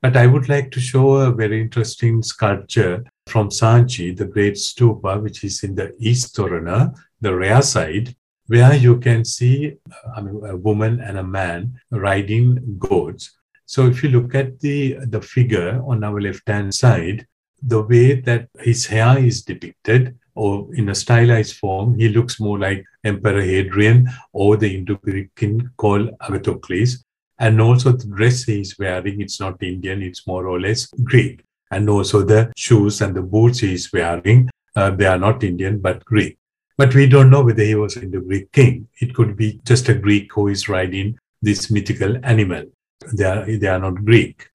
[0.02, 5.20] But I would like to show a very interesting sculpture from Sanchi, the great stupa,
[5.22, 8.14] which is in the East Torana, the rear side,
[8.46, 9.76] where you can see
[10.16, 13.36] I mean, a woman and a man riding goats.
[13.64, 17.26] So if you look at the, the figure on our left-hand side,
[17.60, 22.58] the way that his hair is depicted, or in a stylized form, he looks more
[22.58, 27.04] like Emperor Hadrian or the Indo-Greek king called Agathocles.
[27.38, 31.42] And also the dress he is wearing, it's not Indian, it's more or less Greek.
[31.70, 35.80] And also the shoes and the boots he is wearing, uh, they are not Indian,
[35.80, 36.38] but Greek.
[36.78, 38.88] But we don't know whether he was a Greek king.
[39.00, 42.64] It could be just a Greek who is riding this mythical animal.
[43.12, 44.48] They are, they are not Greek.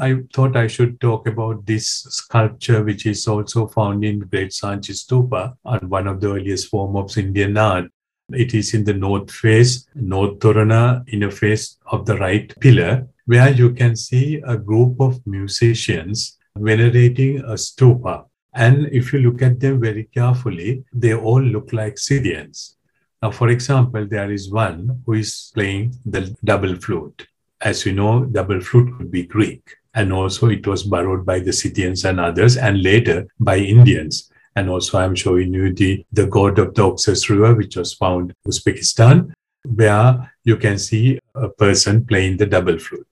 [0.00, 4.92] I thought I should talk about this sculpture, which is also found in Great Sanchi
[4.94, 7.86] Stupa, and one of the earliest form of Indian art.
[8.32, 13.50] It is in the north face, north Torana inner face of the right pillar, where
[13.50, 18.26] you can see a group of musicians venerating a stupa.
[18.54, 22.76] And if you look at them very carefully, they all look like Scythians.
[23.20, 27.26] Now, for example, there is one who is playing the double flute.
[27.60, 31.52] As you know, double flute could be Greek and also it was borrowed by the
[31.52, 34.30] Scythians and others, and later by Indians.
[34.56, 38.32] And also, I'm showing you the, the god of the Oxus River, which was found
[38.44, 39.32] in Uzbekistan,
[39.64, 43.06] where you can see a person playing the double flute.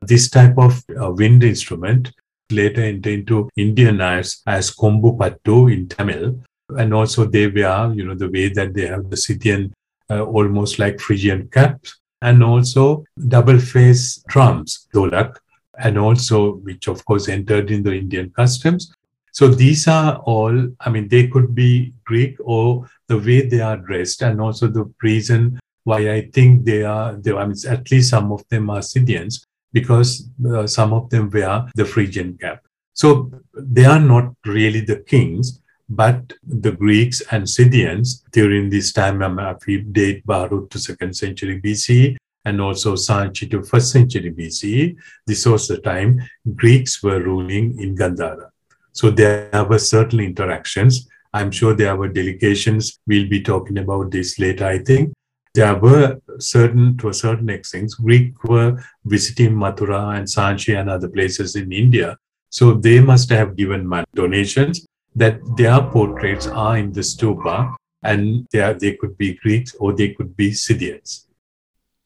[0.00, 2.12] This type of uh, wind instrument
[2.50, 6.38] later into Indianized as kombu pattu in Tamil.
[6.78, 9.72] And also they wear, you know, the way that they have the Scythian,
[10.10, 15.36] uh, almost like Phrygian caps, and also double face drums, dholak,
[15.78, 18.94] and also which of course entered in the Indian customs.
[19.32, 23.78] So these are all, I mean, they could be Greek or the way they are
[23.78, 28.10] dressed, and also the reason why I think they are, they, I mean, at least
[28.10, 32.62] some of them are Scythians because uh, some of them wear the Phrygian cap.
[32.92, 39.22] So they are not really the kings, but the Greeks and Scythians during this time,
[39.22, 44.96] if we date Bharhut to second century BC, and also Sanchi to first century BCE.
[45.26, 46.20] This was the time
[46.54, 48.50] Greeks were ruling in Gandhara.
[48.92, 51.08] So there were certain interactions.
[51.32, 52.98] I'm sure there were delegations.
[53.06, 55.12] We'll be talking about this later, I think.
[55.54, 61.08] There were certain, to a certain extent, Greek were visiting Mathura and Sanchi and other
[61.08, 62.16] places in India.
[62.50, 68.60] So they must have given donations that their portraits are in the stupa and they,
[68.60, 71.28] are, they could be Greeks or they could be Scythians.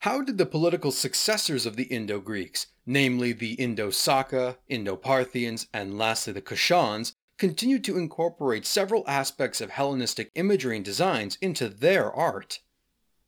[0.06, 5.66] How did the political successors of the Indo Greeks, namely the Indo Saka, Indo Parthians,
[5.74, 11.68] and lastly the Kushans, continue to incorporate several aspects of Hellenistic imagery and designs into
[11.68, 12.60] their art?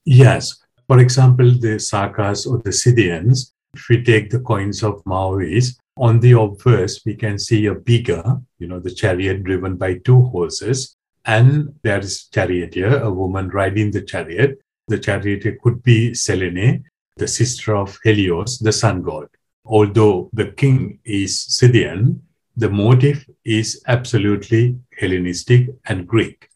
[0.05, 0.57] Yes.
[0.87, 6.21] For example, the Sakas or the Scythians, if we take the coins of Maues, on
[6.21, 10.95] the obverse, we can see a biga, you know, the chariot driven by two horses,
[11.25, 16.85] and there is charioteer, a woman riding the chariot, the charioteer could be Selene,
[17.17, 19.29] the sister of Helios, the sun god.
[19.65, 22.23] Although the king is Scythian,
[22.57, 26.49] the motif is absolutely Hellenistic and Greek.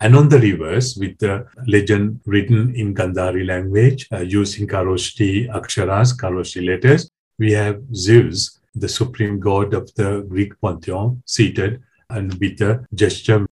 [0.00, 6.16] And on the reverse, with the legend written in Gandhari language uh, using Kharoshthi aksharas,
[6.16, 12.60] Kharoshthi letters, we have Zeus, the supreme god of the Greek pantheon, seated and with
[12.62, 13.46] a gesture.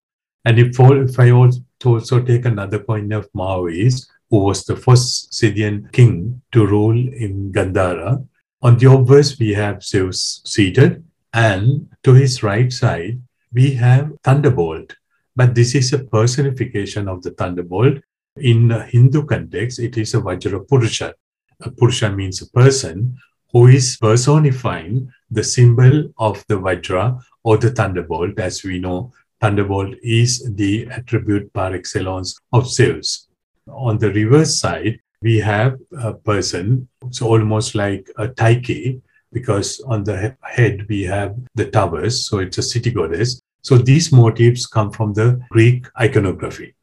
[0.45, 5.89] And if, if I also take another point of Maues, who was the first Scythian
[5.91, 8.25] king to rule in Gandhara.
[8.61, 13.21] On the obverse, we have Zeus seated, and to his right side,
[13.53, 14.95] we have Thunderbolt.
[15.35, 18.01] But this is a personification of the Thunderbolt.
[18.37, 21.13] In Hindu context, it is a Vajra Purusha.
[21.61, 23.17] A Purusha means a person
[23.51, 28.39] who is personifying the symbol of the Vajra or the thunderbolt.
[28.39, 29.11] As we know,
[29.41, 33.28] thunderbolt is the attribute par excellence of Zeus.
[33.71, 38.97] On the reverse side, we have a person, it's almost like a Tyche,
[39.31, 43.41] because on the head we have the towers, so it's a city goddess.
[43.61, 46.75] So these motifs come from the Greek iconography.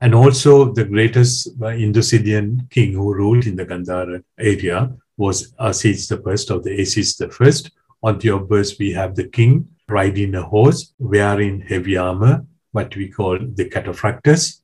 [0.00, 6.08] And also the greatest uh, Indo-Scythian king who ruled in the Gandhara area was Azes
[6.08, 7.70] the first or the Azes the first.
[8.02, 13.08] On the obverse, we have the king riding a horse, wearing heavy armor, what we
[13.08, 14.60] call the cataphractus.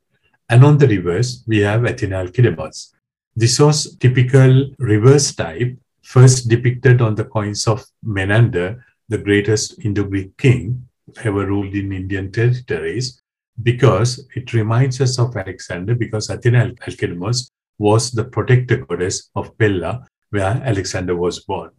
[0.48, 2.92] And on the reverse, we have Athena Alkidemos.
[3.34, 10.36] This was typical reverse type, first depicted on the coins of Menander, the greatest Indo-Greek
[10.36, 10.86] king
[11.24, 13.22] ever ruled in Indian territories,
[13.62, 20.06] because it reminds us of Alexander, because Athena Alkidemos was the protector goddess of Pella,
[20.30, 21.70] where Alexander was born.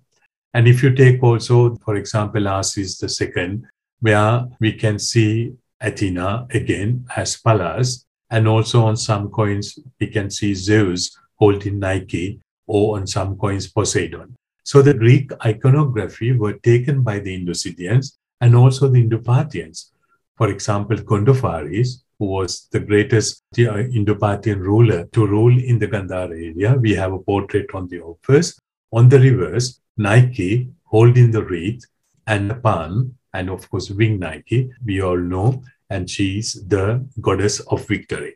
[0.54, 3.66] And if you take also, for example, Azes the second,
[4.02, 10.30] where we can see Athena again as Pallas, and also on some coins we can
[10.30, 14.36] see Zeus holding Nike, or on some coins Poseidon.
[14.64, 19.92] So the Greek iconography were taken by the Indo-Scythians and also the Indo-Parthians.
[20.38, 26.32] For example, Gondophares, who was the greatest uh, Indo-Parthian ruler to rule in the Gandhara
[26.32, 28.58] area, we have a portrait on the obverse.
[28.94, 31.84] On the reverse, Nike holding the wreath
[32.26, 35.62] and the palm, and of course, wing Nike, we all know,
[35.94, 36.86] and she is the
[37.22, 38.34] goddess of victory.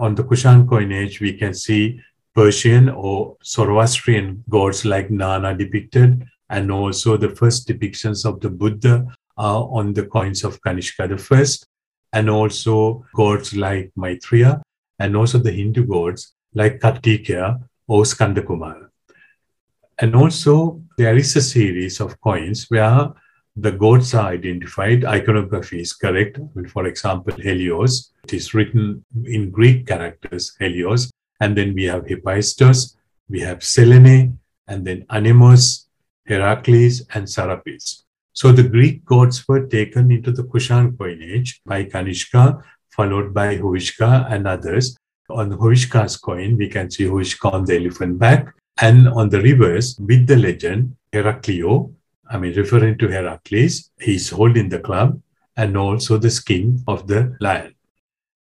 [0.00, 2.00] On the Kushan coinage, we can see
[2.34, 9.06] Persian or Zoroastrian gods like Nana depicted, and also the first depictions of the Buddha
[9.36, 11.44] are on the coins of Kanishka I,
[12.16, 14.62] and also gods like Maitreya,
[14.98, 18.88] and also the Hindu gods like Kartikeya or Skandakumara.
[19.98, 23.12] And also, there is a series of coins where
[23.56, 26.38] the gods are identified, iconography is correct.
[26.68, 31.10] For example, Helios, it is written in Greek characters, Helios.
[31.40, 32.96] And then we have Hephaestus,
[33.28, 34.38] we have Selene,
[34.68, 35.86] and then Anemos,
[36.26, 38.04] Heracles, and Serapis.
[38.32, 44.32] So the Greek gods were taken into the Kushan coinage by Kanishka, followed by Huvishka
[44.32, 44.96] and others.
[45.28, 49.98] On Huvishka's coin, we can see Huvishka on the elephant back, and on the reverse,
[49.98, 51.92] with the legend, Heraclio,
[52.30, 55.20] I mean, referring to Heracles, he's holding the club
[55.56, 57.74] and also the skin of the lion.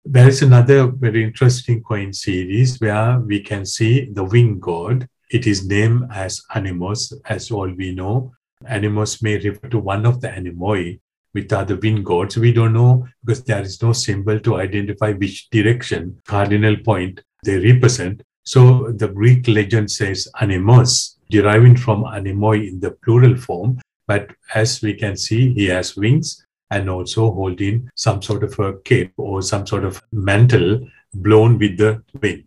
[0.04, 5.08] There is another very interesting coin series where we can see the wing god.
[5.30, 8.32] It is named as Anemos, as all we know.
[8.64, 11.00] Anemos may refer to one of the anemoi,
[11.32, 12.36] which are the wind gods.
[12.36, 17.58] We don't know because there is no symbol to identify which direction, cardinal point they
[17.58, 18.22] represent.
[18.44, 23.80] So the Greek legend says anemos, deriving from anemoi in the plural form.
[24.06, 28.78] But as we can see, he has wings and also holding some sort of a
[28.80, 32.44] cape or some sort of mantle blown with the wind.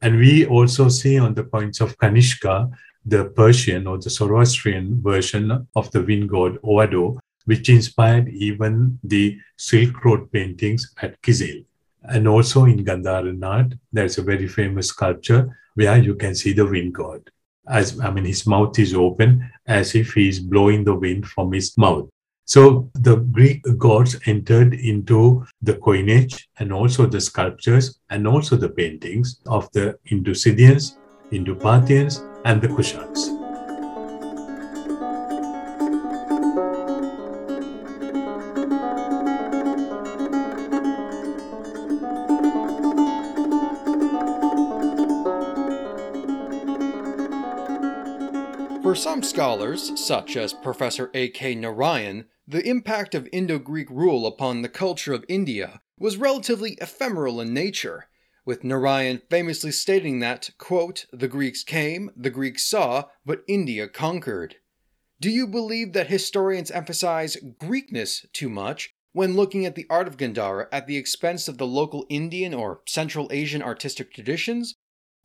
[0.00, 2.70] And we also see on the points of Kanishka,
[3.04, 9.38] the Persian or the Zoroastrian version of the wind god Oado, which inspired even the
[9.56, 11.64] Silk Road paintings at Kizil.
[12.02, 16.66] And also in Gandharan art, there's a very famous sculpture where you can see the
[16.66, 17.30] wind god.
[17.70, 21.76] As I mean, his mouth is open as if he's blowing the wind from his
[21.76, 22.08] mouth.
[22.46, 28.70] So the Greek gods entered into the coinage and also the sculptures and also the
[28.70, 30.96] paintings of the Indo-Scythians,
[31.30, 33.47] Indo-Parthians, and the Kushans.
[48.88, 51.56] For some scholars, such as Professor A.K.
[51.56, 57.38] Narain, the impact of Indo Greek rule upon the culture of India was relatively ephemeral
[57.38, 58.08] in nature,
[58.46, 64.56] with Narain famously stating that, quote, the Greeks came, the Greeks saw, but India conquered.
[65.20, 70.16] Do you believe that historians emphasize Greekness too much when looking at the art of
[70.16, 74.76] Gandhara at the expense of the local Indian or Central Asian artistic traditions?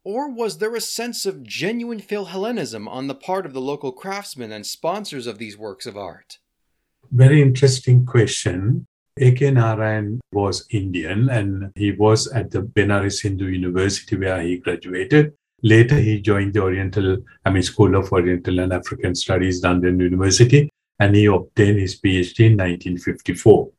[0.05, 4.51] Or was there a sense of genuine Philhellenism on the part of the local craftsmen
[4.51, 6.39] and sponsors of these works of art?
[7.11, 8.85] Very interesting question.
[9.19, 9.51] A.K.
[9.51, 15.33] Narain was Indian and he was at the Benares Hindu University where he graduated.
[15.61, 20.69] Later, he joined the Oriental, I mean, School of Oriental and African Studies, London University,
[20.99, 23.69] and he obtained his PhD in 1954.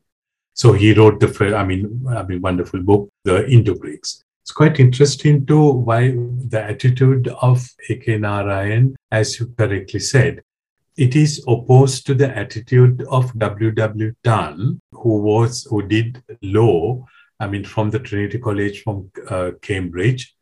[0.55, 4.23] So he wrote the, I mean, I mean, wonderful book, The Indo-Greeks.
[4.45, 8.19] It's quite interesting too why the attitude of A.K.
[8.19, 10.43] Narain, as you correctly said,
[10.95, 14.13] it is opposed to the attitude of W.W.
[14.23, 17.03] Tarn, who was who did law,
[17.39, 20.35] I mean, from the Trinity College from uh, Cambridge.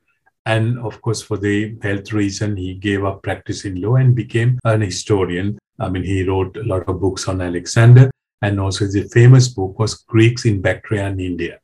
[0.46, 4.82] And of course, for the health reason, he gave up practicing law and became an
[4.82, 5.58] historian.
[5.80, 9.80] I mean, he wrote a lot of books on Alexander, and also the famous book
[9.80, 11.62] was Greeks in Bactria and India.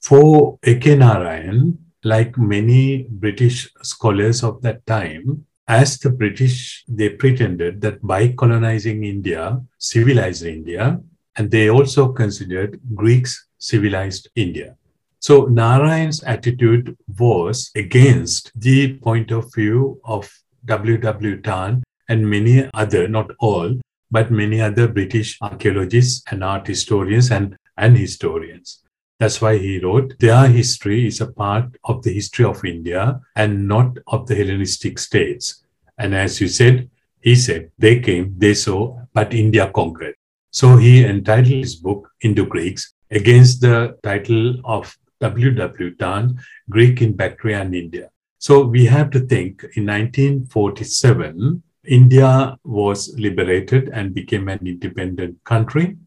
[0.00, 0.96] For A.K.
[0.96, 8.28] Narain, like many British scholars of that time, as the British, they pretended that by
[8.28, 11.00] colonizing India, civilized India,
[11.36, 14.76] and they also considered Greeks civilized India.
[15.20, 20.32] So Narain's attitude was against the point of view of
[20.64, 20.96] W.
[20.96, 21.40] W.
[21.42, 23.78] Tarn and many other, not all,
[24.10, 28.82] but many other British archaeologists and art historians and, and historians.
[29.20, 33.68] That's why he wrote, their history is a part of the history of India and
[33.68, 35.62] not of the Hellenistic states.
[35.98, 36.88] And as you said,
[37.20, 40.14] he said, they came, they saw, but India conquered.
[40.50, 45.50] So he entitled his book Indo Greeks against the title of W.
[45.50, 45.94] W.
[45.96, 46.40] Tarn,
[46.70, 48.08] Greek in Bactria and India.
[48.38, 55.98] So we have to think in 1947, India was liberated and became an independent country.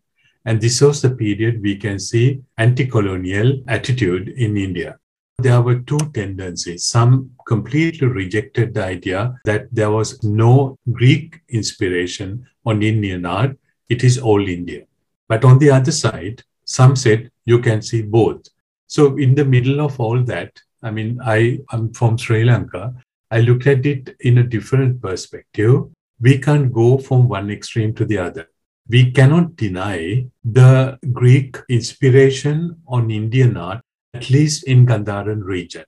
[0.46, 4.98] And this was the period we can see anti-colonial attitude in India.
[5.38, 6.86] There were two tendencies.
[6.86, 13.58] Some completely rejected the idea that there was no Greek inspiration on Indian art.
[13.89, 14.84] It is all India.
[15.28, 18.48] But on the other side, some said you can see both.
[18.88, 22.94] So in the middle of all that, I mean, I am from Sri Lanka.
[23.32, 25.86] I look at it in a different perspective.
[26.22, 28.48] We can't go from one extreme to the other
[28.90, 33.82] we cannot deny the Greek inspiration on Indian art,
[34.14, 35.86] at least in Gandharan region.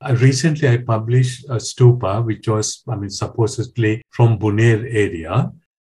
[0.00, 5.50] Uh, recently, I published a stupa, which was, I mean, supposedly from Buner area.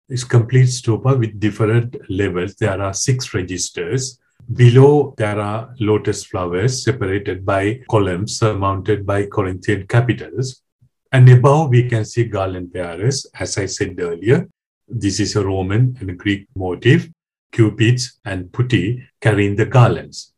[0.07, 2.55] It's complete stupa with different levels.
[2.55, 4.19] There are six registers.
[4.51, 10.63] Below, there are lotus flowers separated by columns surmounted by Corinthian capitals.
[11.11, 14.47] And above, we can see garland bearers, as I said earlier,
[14.89, 17.09] this is a Roman and a Greek motif,
[17.51, 20.33] cupids and putti carrying the garlands.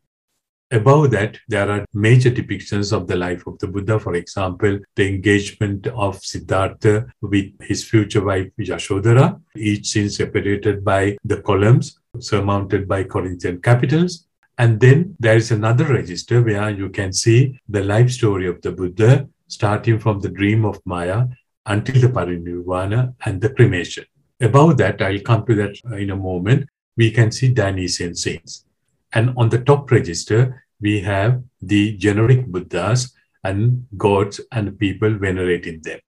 [0.70, 3.98] Above that, there are major depictions of the life of the Buddha.
[4.00, 11.18] For example, the engagement of Siddhartha with his future wife Yashodhara, each scene separated by
[11.24, 14.26] the columns surmounted by Corinthian capitals.
[14.58, 18.72] And then there is another register where you can see the life story of the
[18.72, 21.26] Buddha, starting from the dream of Maya
[21.66, 24.04] until the parinirvana and the cremation.
[24.42, 28.64] Above that, I'll come to that uh, in a moment, we can see Dionysian saints.
[29.12, 33.14] And on the top register, we have the generic Buddhas
[33.44, 36.00] and gods and people venerating them.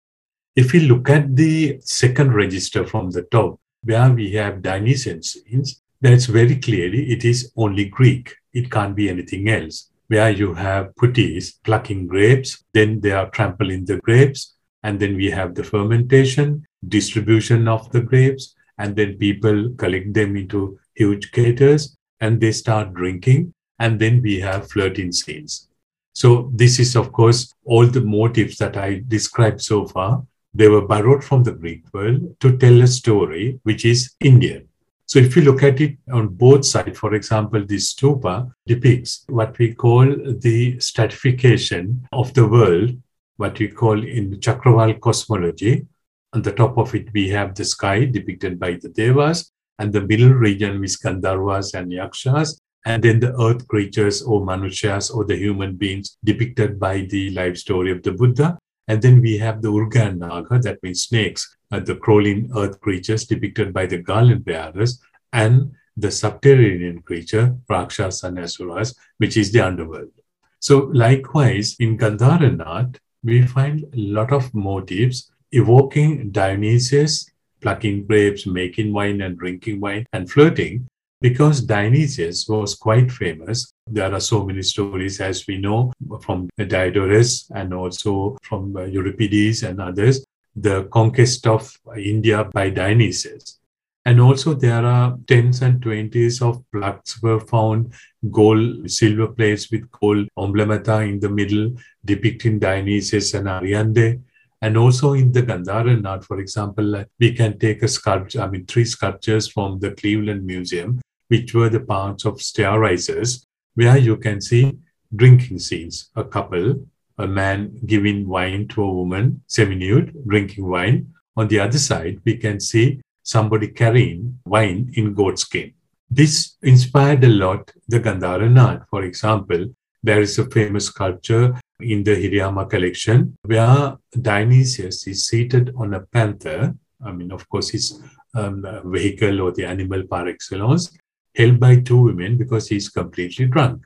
[0.57, 5.81] If we look at the second register from the top, where we have Dionysian saints,
[6.01, 8.35] that's very clearly it is only Greek.
[8.53, 9.91] It can't be anything else.
[10.09, 15.31] Where you have puttis plucking grapes, then they are trampling the grapes, and then we
[15.31, 21.97] have the fermentation, distribution of the grapes, and then people collect them into huge caters
[22.21, 23.53] and they start drinking.
[23.79, 25.69] And then we have flirting scenes.
[26.13, 30.25] So this is, of course, all the motifs that I described so far.
[30.57, 34.69] They were borrowed from the Greek world to tell a story which is Indian.
[35.07, 39.59] So if you look at it on both sides, for example, this stupa depicts what
[39.59, 42.97] we call the stratification of the world
[43.37, 45.87] what we call in Chakraval cosmology.
[46.35, 50.01] On the top of it, we have the sky depicted by the Devas, and the
[50.01, 55.37] middle region is Gandharvas and Yakshas, and then the earth creatures or Manushas or the
[55.37, 58.59] human beings depicted by the life story of the Buddha.
[58.89, 62.81] And then we have the Urga and Naga, that means snakes, uh, the crawling earth
[62.81, 65.01] creatures depicted by the garland bearers,
[65.33, 70.11] and the subterranean creature, Rakshas and Asuras, which is the underworld.
[70.59, 77.31] So likewise, in Gandharan art, we find a lot of motifs evoking Dionysius
[77.61, 80.87] plucking grapes, making wine and drinking wine and flirting
[81.21, 83.73] because Dionysius was quite famous.
[83.87, 85.91] There are so many stories, as we know,
[86.21, 93.59] from Diodorus and also from uh, Euripides and others, the conquest of India by Dionysius.
[94.05, 97.95] And also there are tens and twenties of plaques were found,
[98.31, 101.73] gold, silver plates with gold emblemata in the middle,
[102.05, 104.23] depicting Dionysius and Ariadne.
[104.65, 108.65] And also in the Gandharan art, for example, we can take a sculpture, I mean,
[108.65, 113.45] three sculptures from the Cleveland Museum, which were the parts of stair risers,
[113.75, 114.79] where you can see
[115.15, 116.83] drinking scenes, a couple,
[117.19, 121.13] a man giving wine to a woman, semi-nude, drinking wine.
[121.37, 125.75] On the other side, we can see somebody carrying wine in goat skin.
[126.09, 128.85] This inspired a lot the Gandharan art.
[128.89, 129.67] For example,
[130.03, 131.55] there is a famous sculpture
[131.93, 136.75] in the Hirayama collection where Dionysius is seated on a panther.
[137.05, 138.01] I mean, of course, his
[138.35, 140.97] um, vehicle or the animal par excellence,
[141.35, 143.83] held by two women because he's completely drunk.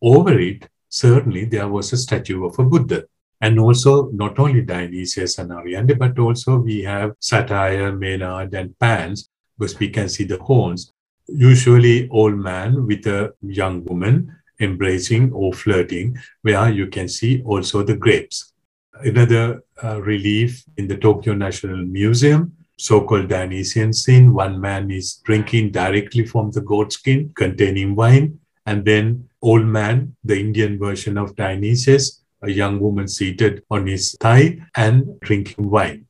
[0.00, 3.04] Over it, certainly there was a statue of a Buddha.
[3.40, 9.28] And also, not only Dionysius and Ariadne, but also we have Satyr, Maenad, and Pans,
[9.58, 10.92] because we can see the horns.
[11.26, 17.82] Usually, old man with a young woman embracing or flirting, where you can see also
[17.82, 18.52] the grapes.
[19.00, 24.32] Another uh, relief in the Tokyo National Museum, so-called Dionysian scene.
[24.32, 30.16] One man is drinking directly from the goat skin containing wine, and then old man,
[30.24, 36.06] the Indian version of Dionysius, a young woman seated on his thigh and drinking wine.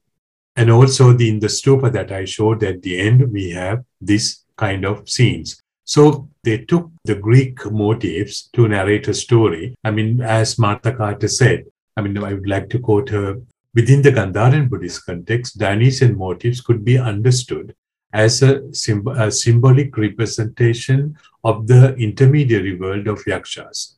[0.57, 4.45] And also the, in the stupa that I showed at the end, we have this
[4.57, 5.63] kind of scenes.
[5.85, 9.75] So they took the Greek motifs to narrate a story.
[9.85, 11.65] I mean, as Martha Carter said,
[11.97, 13.41] I mean, I would like to quote her
[13.75, 17.75] within the Gandharan Buddhist context, Dionysian motifs could be understood
[18.13, 23.97] as a, symb- a symbolic representation of the intermediary world of yakshas.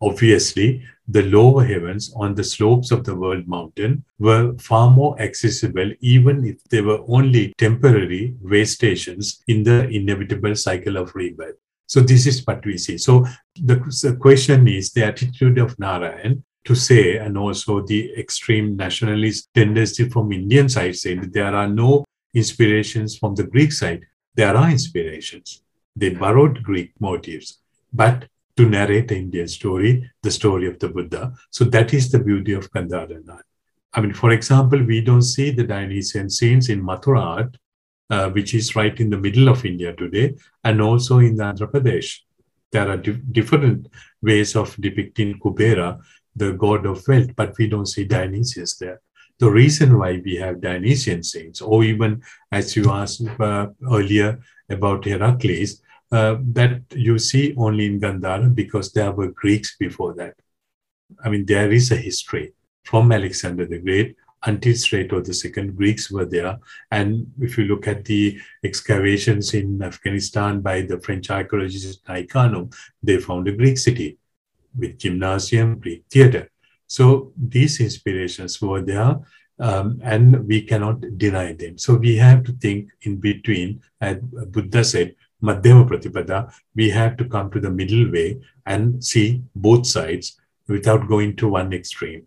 [0.00, 5.92] Obviously, the lower heavens on the slopes of the world mountain were far more accessible,
[6.00, 11.61] even if they were only temporary way stations in the inevitable cycle of rebirth.
[11.92, 12.96] So, this is what we see.
[12.96, 19.50] So, the, question is the attitude of Narain to say, and also the extreme nationalist
[19.52, 24.06] tendency from Indian side saying that there are no inspirations from the Greek side.
[24.34, 25.62] There are inspirations.
[25.94, 27.58] They borrowed Greek motifs,
[27.92, 28.24] but
[28.56, 31.34] to narrate the Indian story, the story of the Buddha.
[31.50, 33.44] So that is the beauty of Gandharan art.
[33.92, 37.58] I mean, for example, we don't see the Dionysian scenes in Mathura art,
[38.10, 40.34] uh, which is right in the middle of India today,
[40.64, 42.18] and also in the Andhra Pradesh.
[42.70, 43.88] There are di- different
[44.22, 46.00] ways of depicting Kubera,
[46.34, 49.00] the god of wealth, but we don't see Dionysius there.
[49.38, 54.40] The reason why we have Dionysian saints, or even as you asked uh, earlier
[54.70, 55.82] about Heracles,
[56.12, 60.34] uh, that you see only in Gandhara because there were Greeks before that.
[61.24, 62.52] I mean, there is a history
[62.84, 66.58] from Alexander the Great until Strato second Greeks were there.
[66.90, 72.74] And if you look at the excavations in Afghanistan by the French archaeologist in Ai-Khanoum,
[73.02, 74.18] they found a Greek city
[74.76, 76.50] with gymnasium, Greek theater.
[76.86, 79.18] So these inspirations were there,
[79.58, 81.78] um, and we cannot deny them.
[81.78, 87.24] So we have to think in between, as Buddha said, Madhyama Pratipada, we have to
[87.24, 92.26] come to the middle way and see both sides without going to one extreme.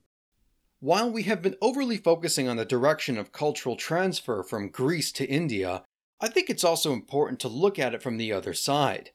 [0.85, 5.25] While we have been overly focusing on the direction of cultural transfer from Greece to
[5.25, 5.81] India,
[6.21, 9.09] I think it's also important to look at it from the other side.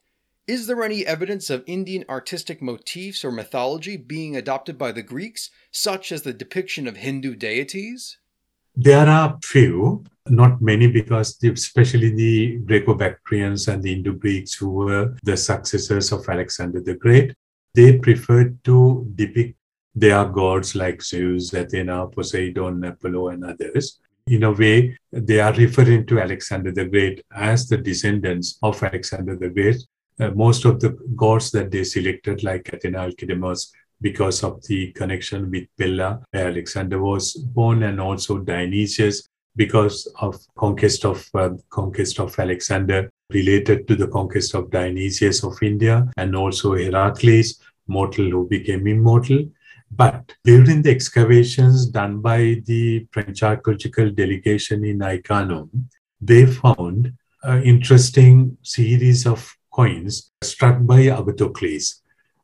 [0.45, 5.49] Is there any evidence of Indian artistic motifs or mythology being adopted by the Greeks,
[5.71, 8.17] such as the depiction of Hindu deities?
[8.75, 15.37] There are few, not many, because especially the Greco-Bactrians and the Indo-Greeks, who were the
[15.37, 17.33] successors of Alexander the Great,
[17.75, 19.55] they preferred to depict
[19.93, 23.99] their gods like Zeus, Athena, Poseidon, Apollo, and others.
[24.27, 29.35] In a way, they are referring to Alexander the Great as the descendants of Alexander
[29.35, 29.77] the Great.
[30.19, 35.49] Uh, most of the gods that they selected, like Athena, Alkidemos, because of the connection
[35.51, 42.19] with Pella, where Alexander was born, and also Dionysius, because of conquest of uh, conquest
[42.19, 48.47] of Alexander related to the conquest of Dionysius of India, and also Heracles, mortal who
[48.47, 49.45] became immortal.
[49.93, 55.69] But during the excavations done by the French archaeological delegation in Ai-Khanoum,
[56.21, 57.13] they found
[57.43, 62.01] an interesting series of coins struck by Agathocles.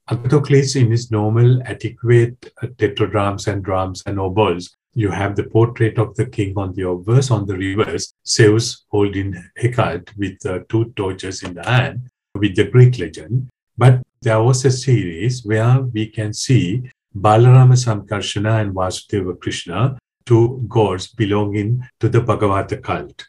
[0.10, 6.00] Agathocles, in his normal adequate uh, tetradrachms and drachms and obols, you have the portrait
[6.00, 7.30] of the king on the obverse.
[7.30, 12.66] On the reverse, Zeus holding Hecate with uh, two torches in the hand with the
[12.66, 13.50] Greek legend.
[13.78, 16.90] But there was a series where we can see
[17.20, 23.26] Balarama Samkarshana and Vasudeva Krishna, two gods belonging to the Bhagavata cult.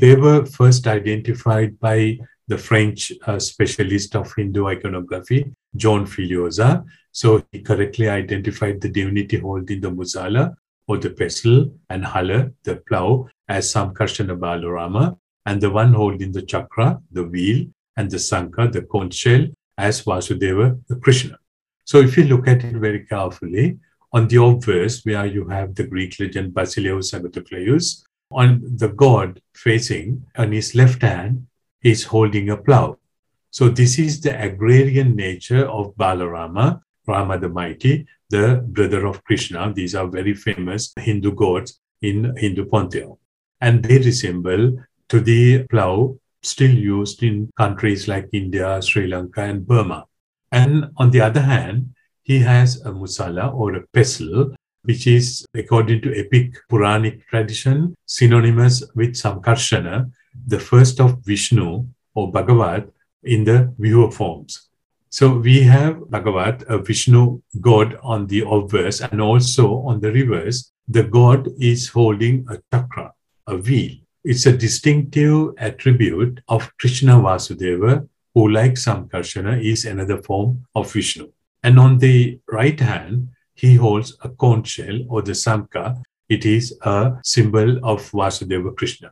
[0.00, 2.18] They were first identified by
[2.48, 6.84] the French uh, specialist of Hindu iconography, John Filliozat.
[7.12, 10.54] So he correctly identified the divinity holding the Musala
[10.88, 15.16] or the pestle and Hala, the plow, as Samkarshana Balarama,
[15.46, 17.66] and the one holding the chakra, the wheel,
[17.96, 21.38] and the Sankha, the conch shell, as Vasudeva, the Krishna.
[21.88, 23.78] So if you look at it very carefully,
[24.12, 30.22] on the obverse, where you have the Greek legend Basileus Agathocleius, on the god facing
[30.36, 31.46] on his left hand,
[31.80, 32.98] he's holding a plow.
[33.50, 39.72] So this is the agrarian nature of Balarama, Rama the Mighty, the brother of Krishna.
[39.72, 43.16] These are very famous Hindu gods in Hindu pantheon.
[43.62, 44.76] And they resemble
[45.08, 50.04] to the plow still used in countries like India, Sri Lanka, and Burma.
[50.52, 56.02] And on the other hand, he has a musala or a pestle, which is, according
[56.02, 60.10] to epic Puranic tradition, synonymous with Sankarshana,
[60.46, 62.88] the first of Vishnu or Bhagavat
[63.24, 64.68] in the vyuha forms.
[65.10, 70.70] So we have Bhagavat, a Vishnu god on the obverse, and also on the reverse,
[70.86, 73.12] the god is holding a chakra,
[73.46, 73.96] a wheel.
[74.24, 78.06] It's a distinctive attribute of Krishna Vasudeva,
[78.38, 81.26] who, like Sankarshana, is another form of Vishnu.
[81.64, 86.00] And on the right hand, he holds a conch shell or the Samka.
[86.28, 89.10] It is a symbol of Vasudeva Krishna.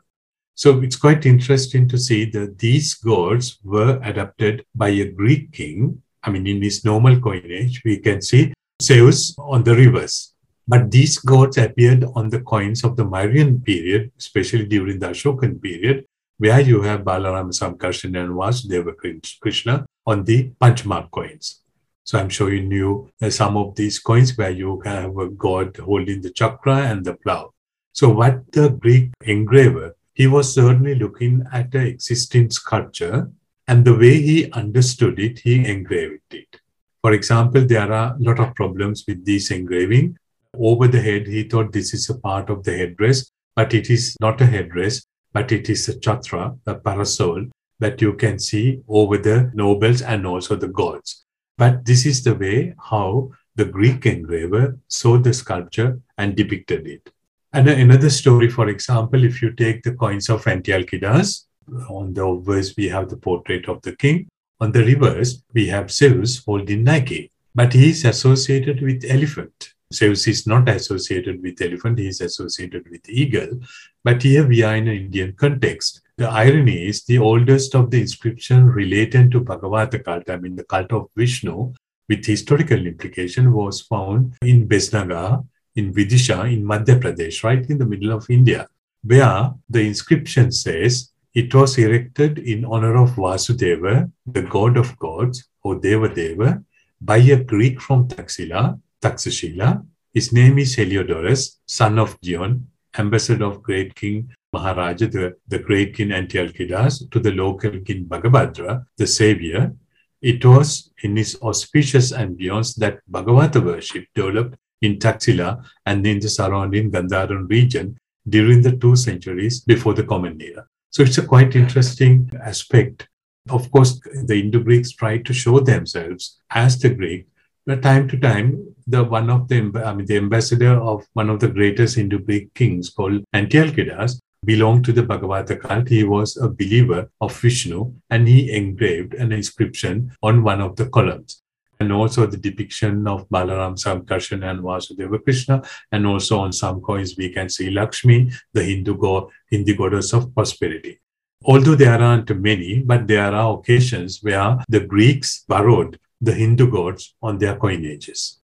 [0.55, 6.01] So it's quite interesting to see that these gods were adopted by a Greek king.
[6.23, 10.35] I mean, in his normal coinage, we can see Zeus on the reverse.
[10.69, 15.61] But these gods appeared on the coins of the Mauryan period, especially during the Ashokan
[15.61, 16.07] period,
[16.39, 18.93] where you have Balarama Sankarshan and Vasudeva
[19.41, 21.63] Krishna on the Panchmark coins.
[22.05, 26.21] So I'm showing you uh, some of these coins where you have a god holding
[26.21, 27.53] the chakra and the plow.
[27.93, 33.31] So what the Greek engraver, he was certainly looking at the existing sculpture
[33.67, 36.61] and the way he understood it, he engraved it.
[37.03, 40.17] For example, there are a lot of problems with this engraving.
[40.57, 44.17] Over the head, he thought this is a part of the headdress, but it is
[44.21, 47.47] not a headdress, but it is a chatra, a parasol
[47.79, 51.25] that you can see over the nobles and also the gods.
[51.59, 57.11] But this is the way how the Greek engraver saw the sculpture and depicted it.
[57.53, 61.47] And another story, for example, if you take the coins of Antialkidas,
[61.89, 64.29] on the obverse we have the portrait of the king.
[64.61, 69.75] On the reverse, we have Zeus holding Nike, but he is associated with elephant.
[69.93, 73.61] Zeus is not associated with elephant, he is associated with eagle.
[74.03, 76.01] But here we are in an Indian context.
[76.17, 80.65] The irony is the oldest of the inscription related to Bhagavata cult, I mean the
[80.65, 81.75] cult of Vishnu,
[82.09, 87.87] with historical implication, was found in Besnagar, in Vidisha, in Madhya Pradesh, right in the
[87.87, 88.67] middle of India,
[89.05, 95.49] where the inscription says it was erected in honor of Vasudeva, the god of gods,
[95.63, 96.65] or Devadeva,
[97.01, 99.85] by a Greek from Taxila, Taxashila.
[100.13, 102.67] His name is Heliodorus, son of Dion,
[102.99, 108.87] ambassador of great king Maharaja, the, the great king Antialkidas, to the local king Bhagabhadra,
[108.97, 109.75] the savior,
[110.23, 116.29] it was in his auspicious ambience that Bhagavata worship developed in Taxila and in the
[116.29, 120.67] surrounding Gandharan region during the two centuries before the Common Era.
[120.91, 123.09] So it's a quite interesting aspect.
[123.51, 127.27] Of course, the Indo-Greeks tried to show themselves as the Greek,
[127.75, 131.49] time to time, the one of the I mean the ambassador of one of the
[131.49, 135.89] greatest Indo-Greek kings called Antialkidas belonged to the Bhagavata cult.
[135.89, 140.89] He was a believer of Vishnu and he engraved an inscription on one of the
[140.89, 141.43] columns.
[141.81, 145.63] And also the depiction of Balaram Sankarshan and Vasudeva Krishna.
[145.91, 150.33] And also on some coins, we can see Lakshmi, the Hindu god, Hindu goddess of
[150.35, 151.01] prosperity.
[151.45, 157.15] Although there aren't many, but there are occasions where the Greeks borrowed the Hindu gods
[157.23, 158.37] on their coinages.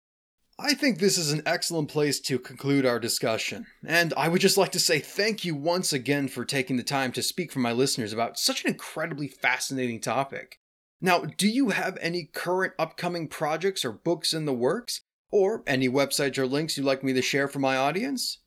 [0.59, 4.59] I think this is an excellent place to conclude our discussion, and I would just
[4.59, 7.73] like to say thank you once again for taking the time to speak for my
[7.73, 10.61] listeners about such an incredibly fascinating topic.
[11.01, 15.01] Now, do you have any current upcoming projects or books in the works,
[15.33, 18.39] or any websites or links you'd like me to share for my audience?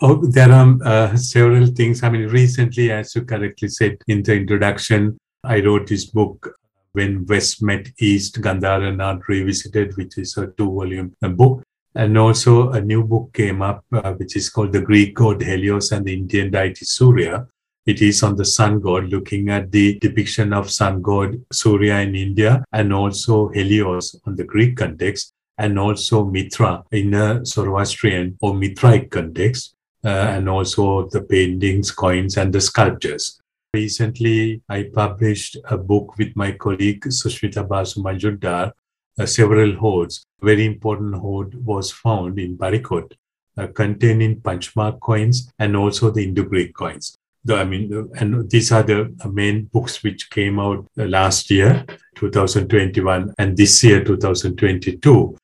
[0.00, 2.02] Oh, there are uh, several things.
[2.02, 6.54] I mean, recently, as you correctly said in the introduction, I wrote this book,
[6.94, 11.62] when West Met East, Gandhara Art Revisited, which is a two volume book.
[11.96, 15.92] And also a new book came up, uh, which is called The Greek God Helios
[15.92, 17.46] and the Indian deity Surya.
[17.86, 22.14] It is on the sun god, looking at the depiction of sun god Surya in
[22.14, 28.54] India and also Helios on the Greek context and also Mitra in a Zoroastrian or
[28.54, 29.74] Mithraic context.
[30.04, 33.40] Uh, and also the paintings, coins, and the sculptures.
[33.74, 38.70] Recently, I published a book with my colleague Sushmita Basu Majumdar,
[39.18, 40.24] uh, several hoards.
[40.40, 43.14] Very important hoard was found in Barikot,
[43.58, 47.18] uh, containing Panchmark coins and also the Indo-Greek coins.
[47.44, 51.50] The, I mean, the, and these are the main books which came out uh, last
[51.50, 55.36] year, 2021, and this year, 2022.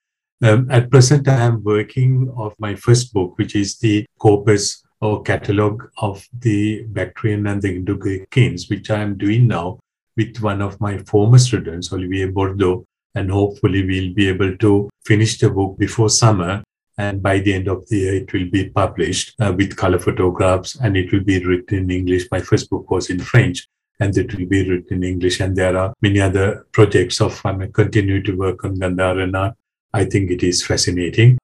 [0.43, 5.23] Um, at present, I am working of my first book, which is the corpus or
[5.23, 9.81] catalog of the Bactrian and the Indo-Greekines, which I am doing now
[10.17, 12.85] with one of my former students, Olivier Bordeaux,
[13.15, 16.63] and hopefully we'll be able to finish the book before summer.
[16.99, 20.77] And by the end of the year, it will be published uh, with color photographs
[20.77, 22.29] and it will be written in English.
[22.31, 23.67] My first book was in French
[24.01, 25.41] and it will be written in English.
[25.41, 29.55] And there are many other projects of I mean, continue to work on Gandharan art.
[29.95, 31.39] I think it is fascinating.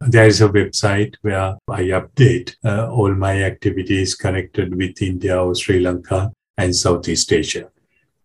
[0.00, 5.54] There is a website where I update uh, all my activities connected with India or
[5.54, 7.68] Sri Lanka and Southeast Asia.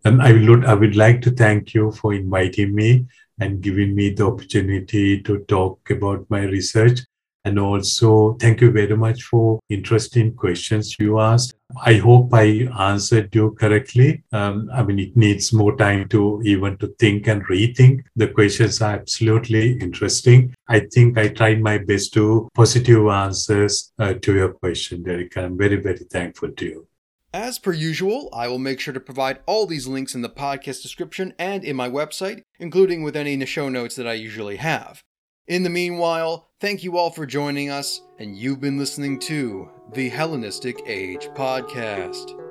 [0.04, 3.06] And I would, I would like to thank you for inviting me
[3.40, 7.00] and giving me the opportunity to talk about my research.
[7.44, 11.54] And also, thank you very much for interesting questions you asked.
[11.84, 14.24] I hope I answered you correctly.
[14.32, 18.04] Um, I mean, it needs more time to even to think and rethink.
[18.16, 20.54] The questions are absolutely interesting.
[20.68, 25.36] I think I tried my best to positive answers uh, to your question, Derek.
[25.36, 26.86] I'm very, very thankful to you.
[27.34, 30.82] As per usual, I will make sure to provide all these links in the podcast
[30.82, 35.02] description and in my website, including with any show notes that I usually have.
[35.46, 40.08] In the meanwhile, thank you all for joining us, and you've been listening to the
[40.08, 42.43] Hellenistic Age Podcast.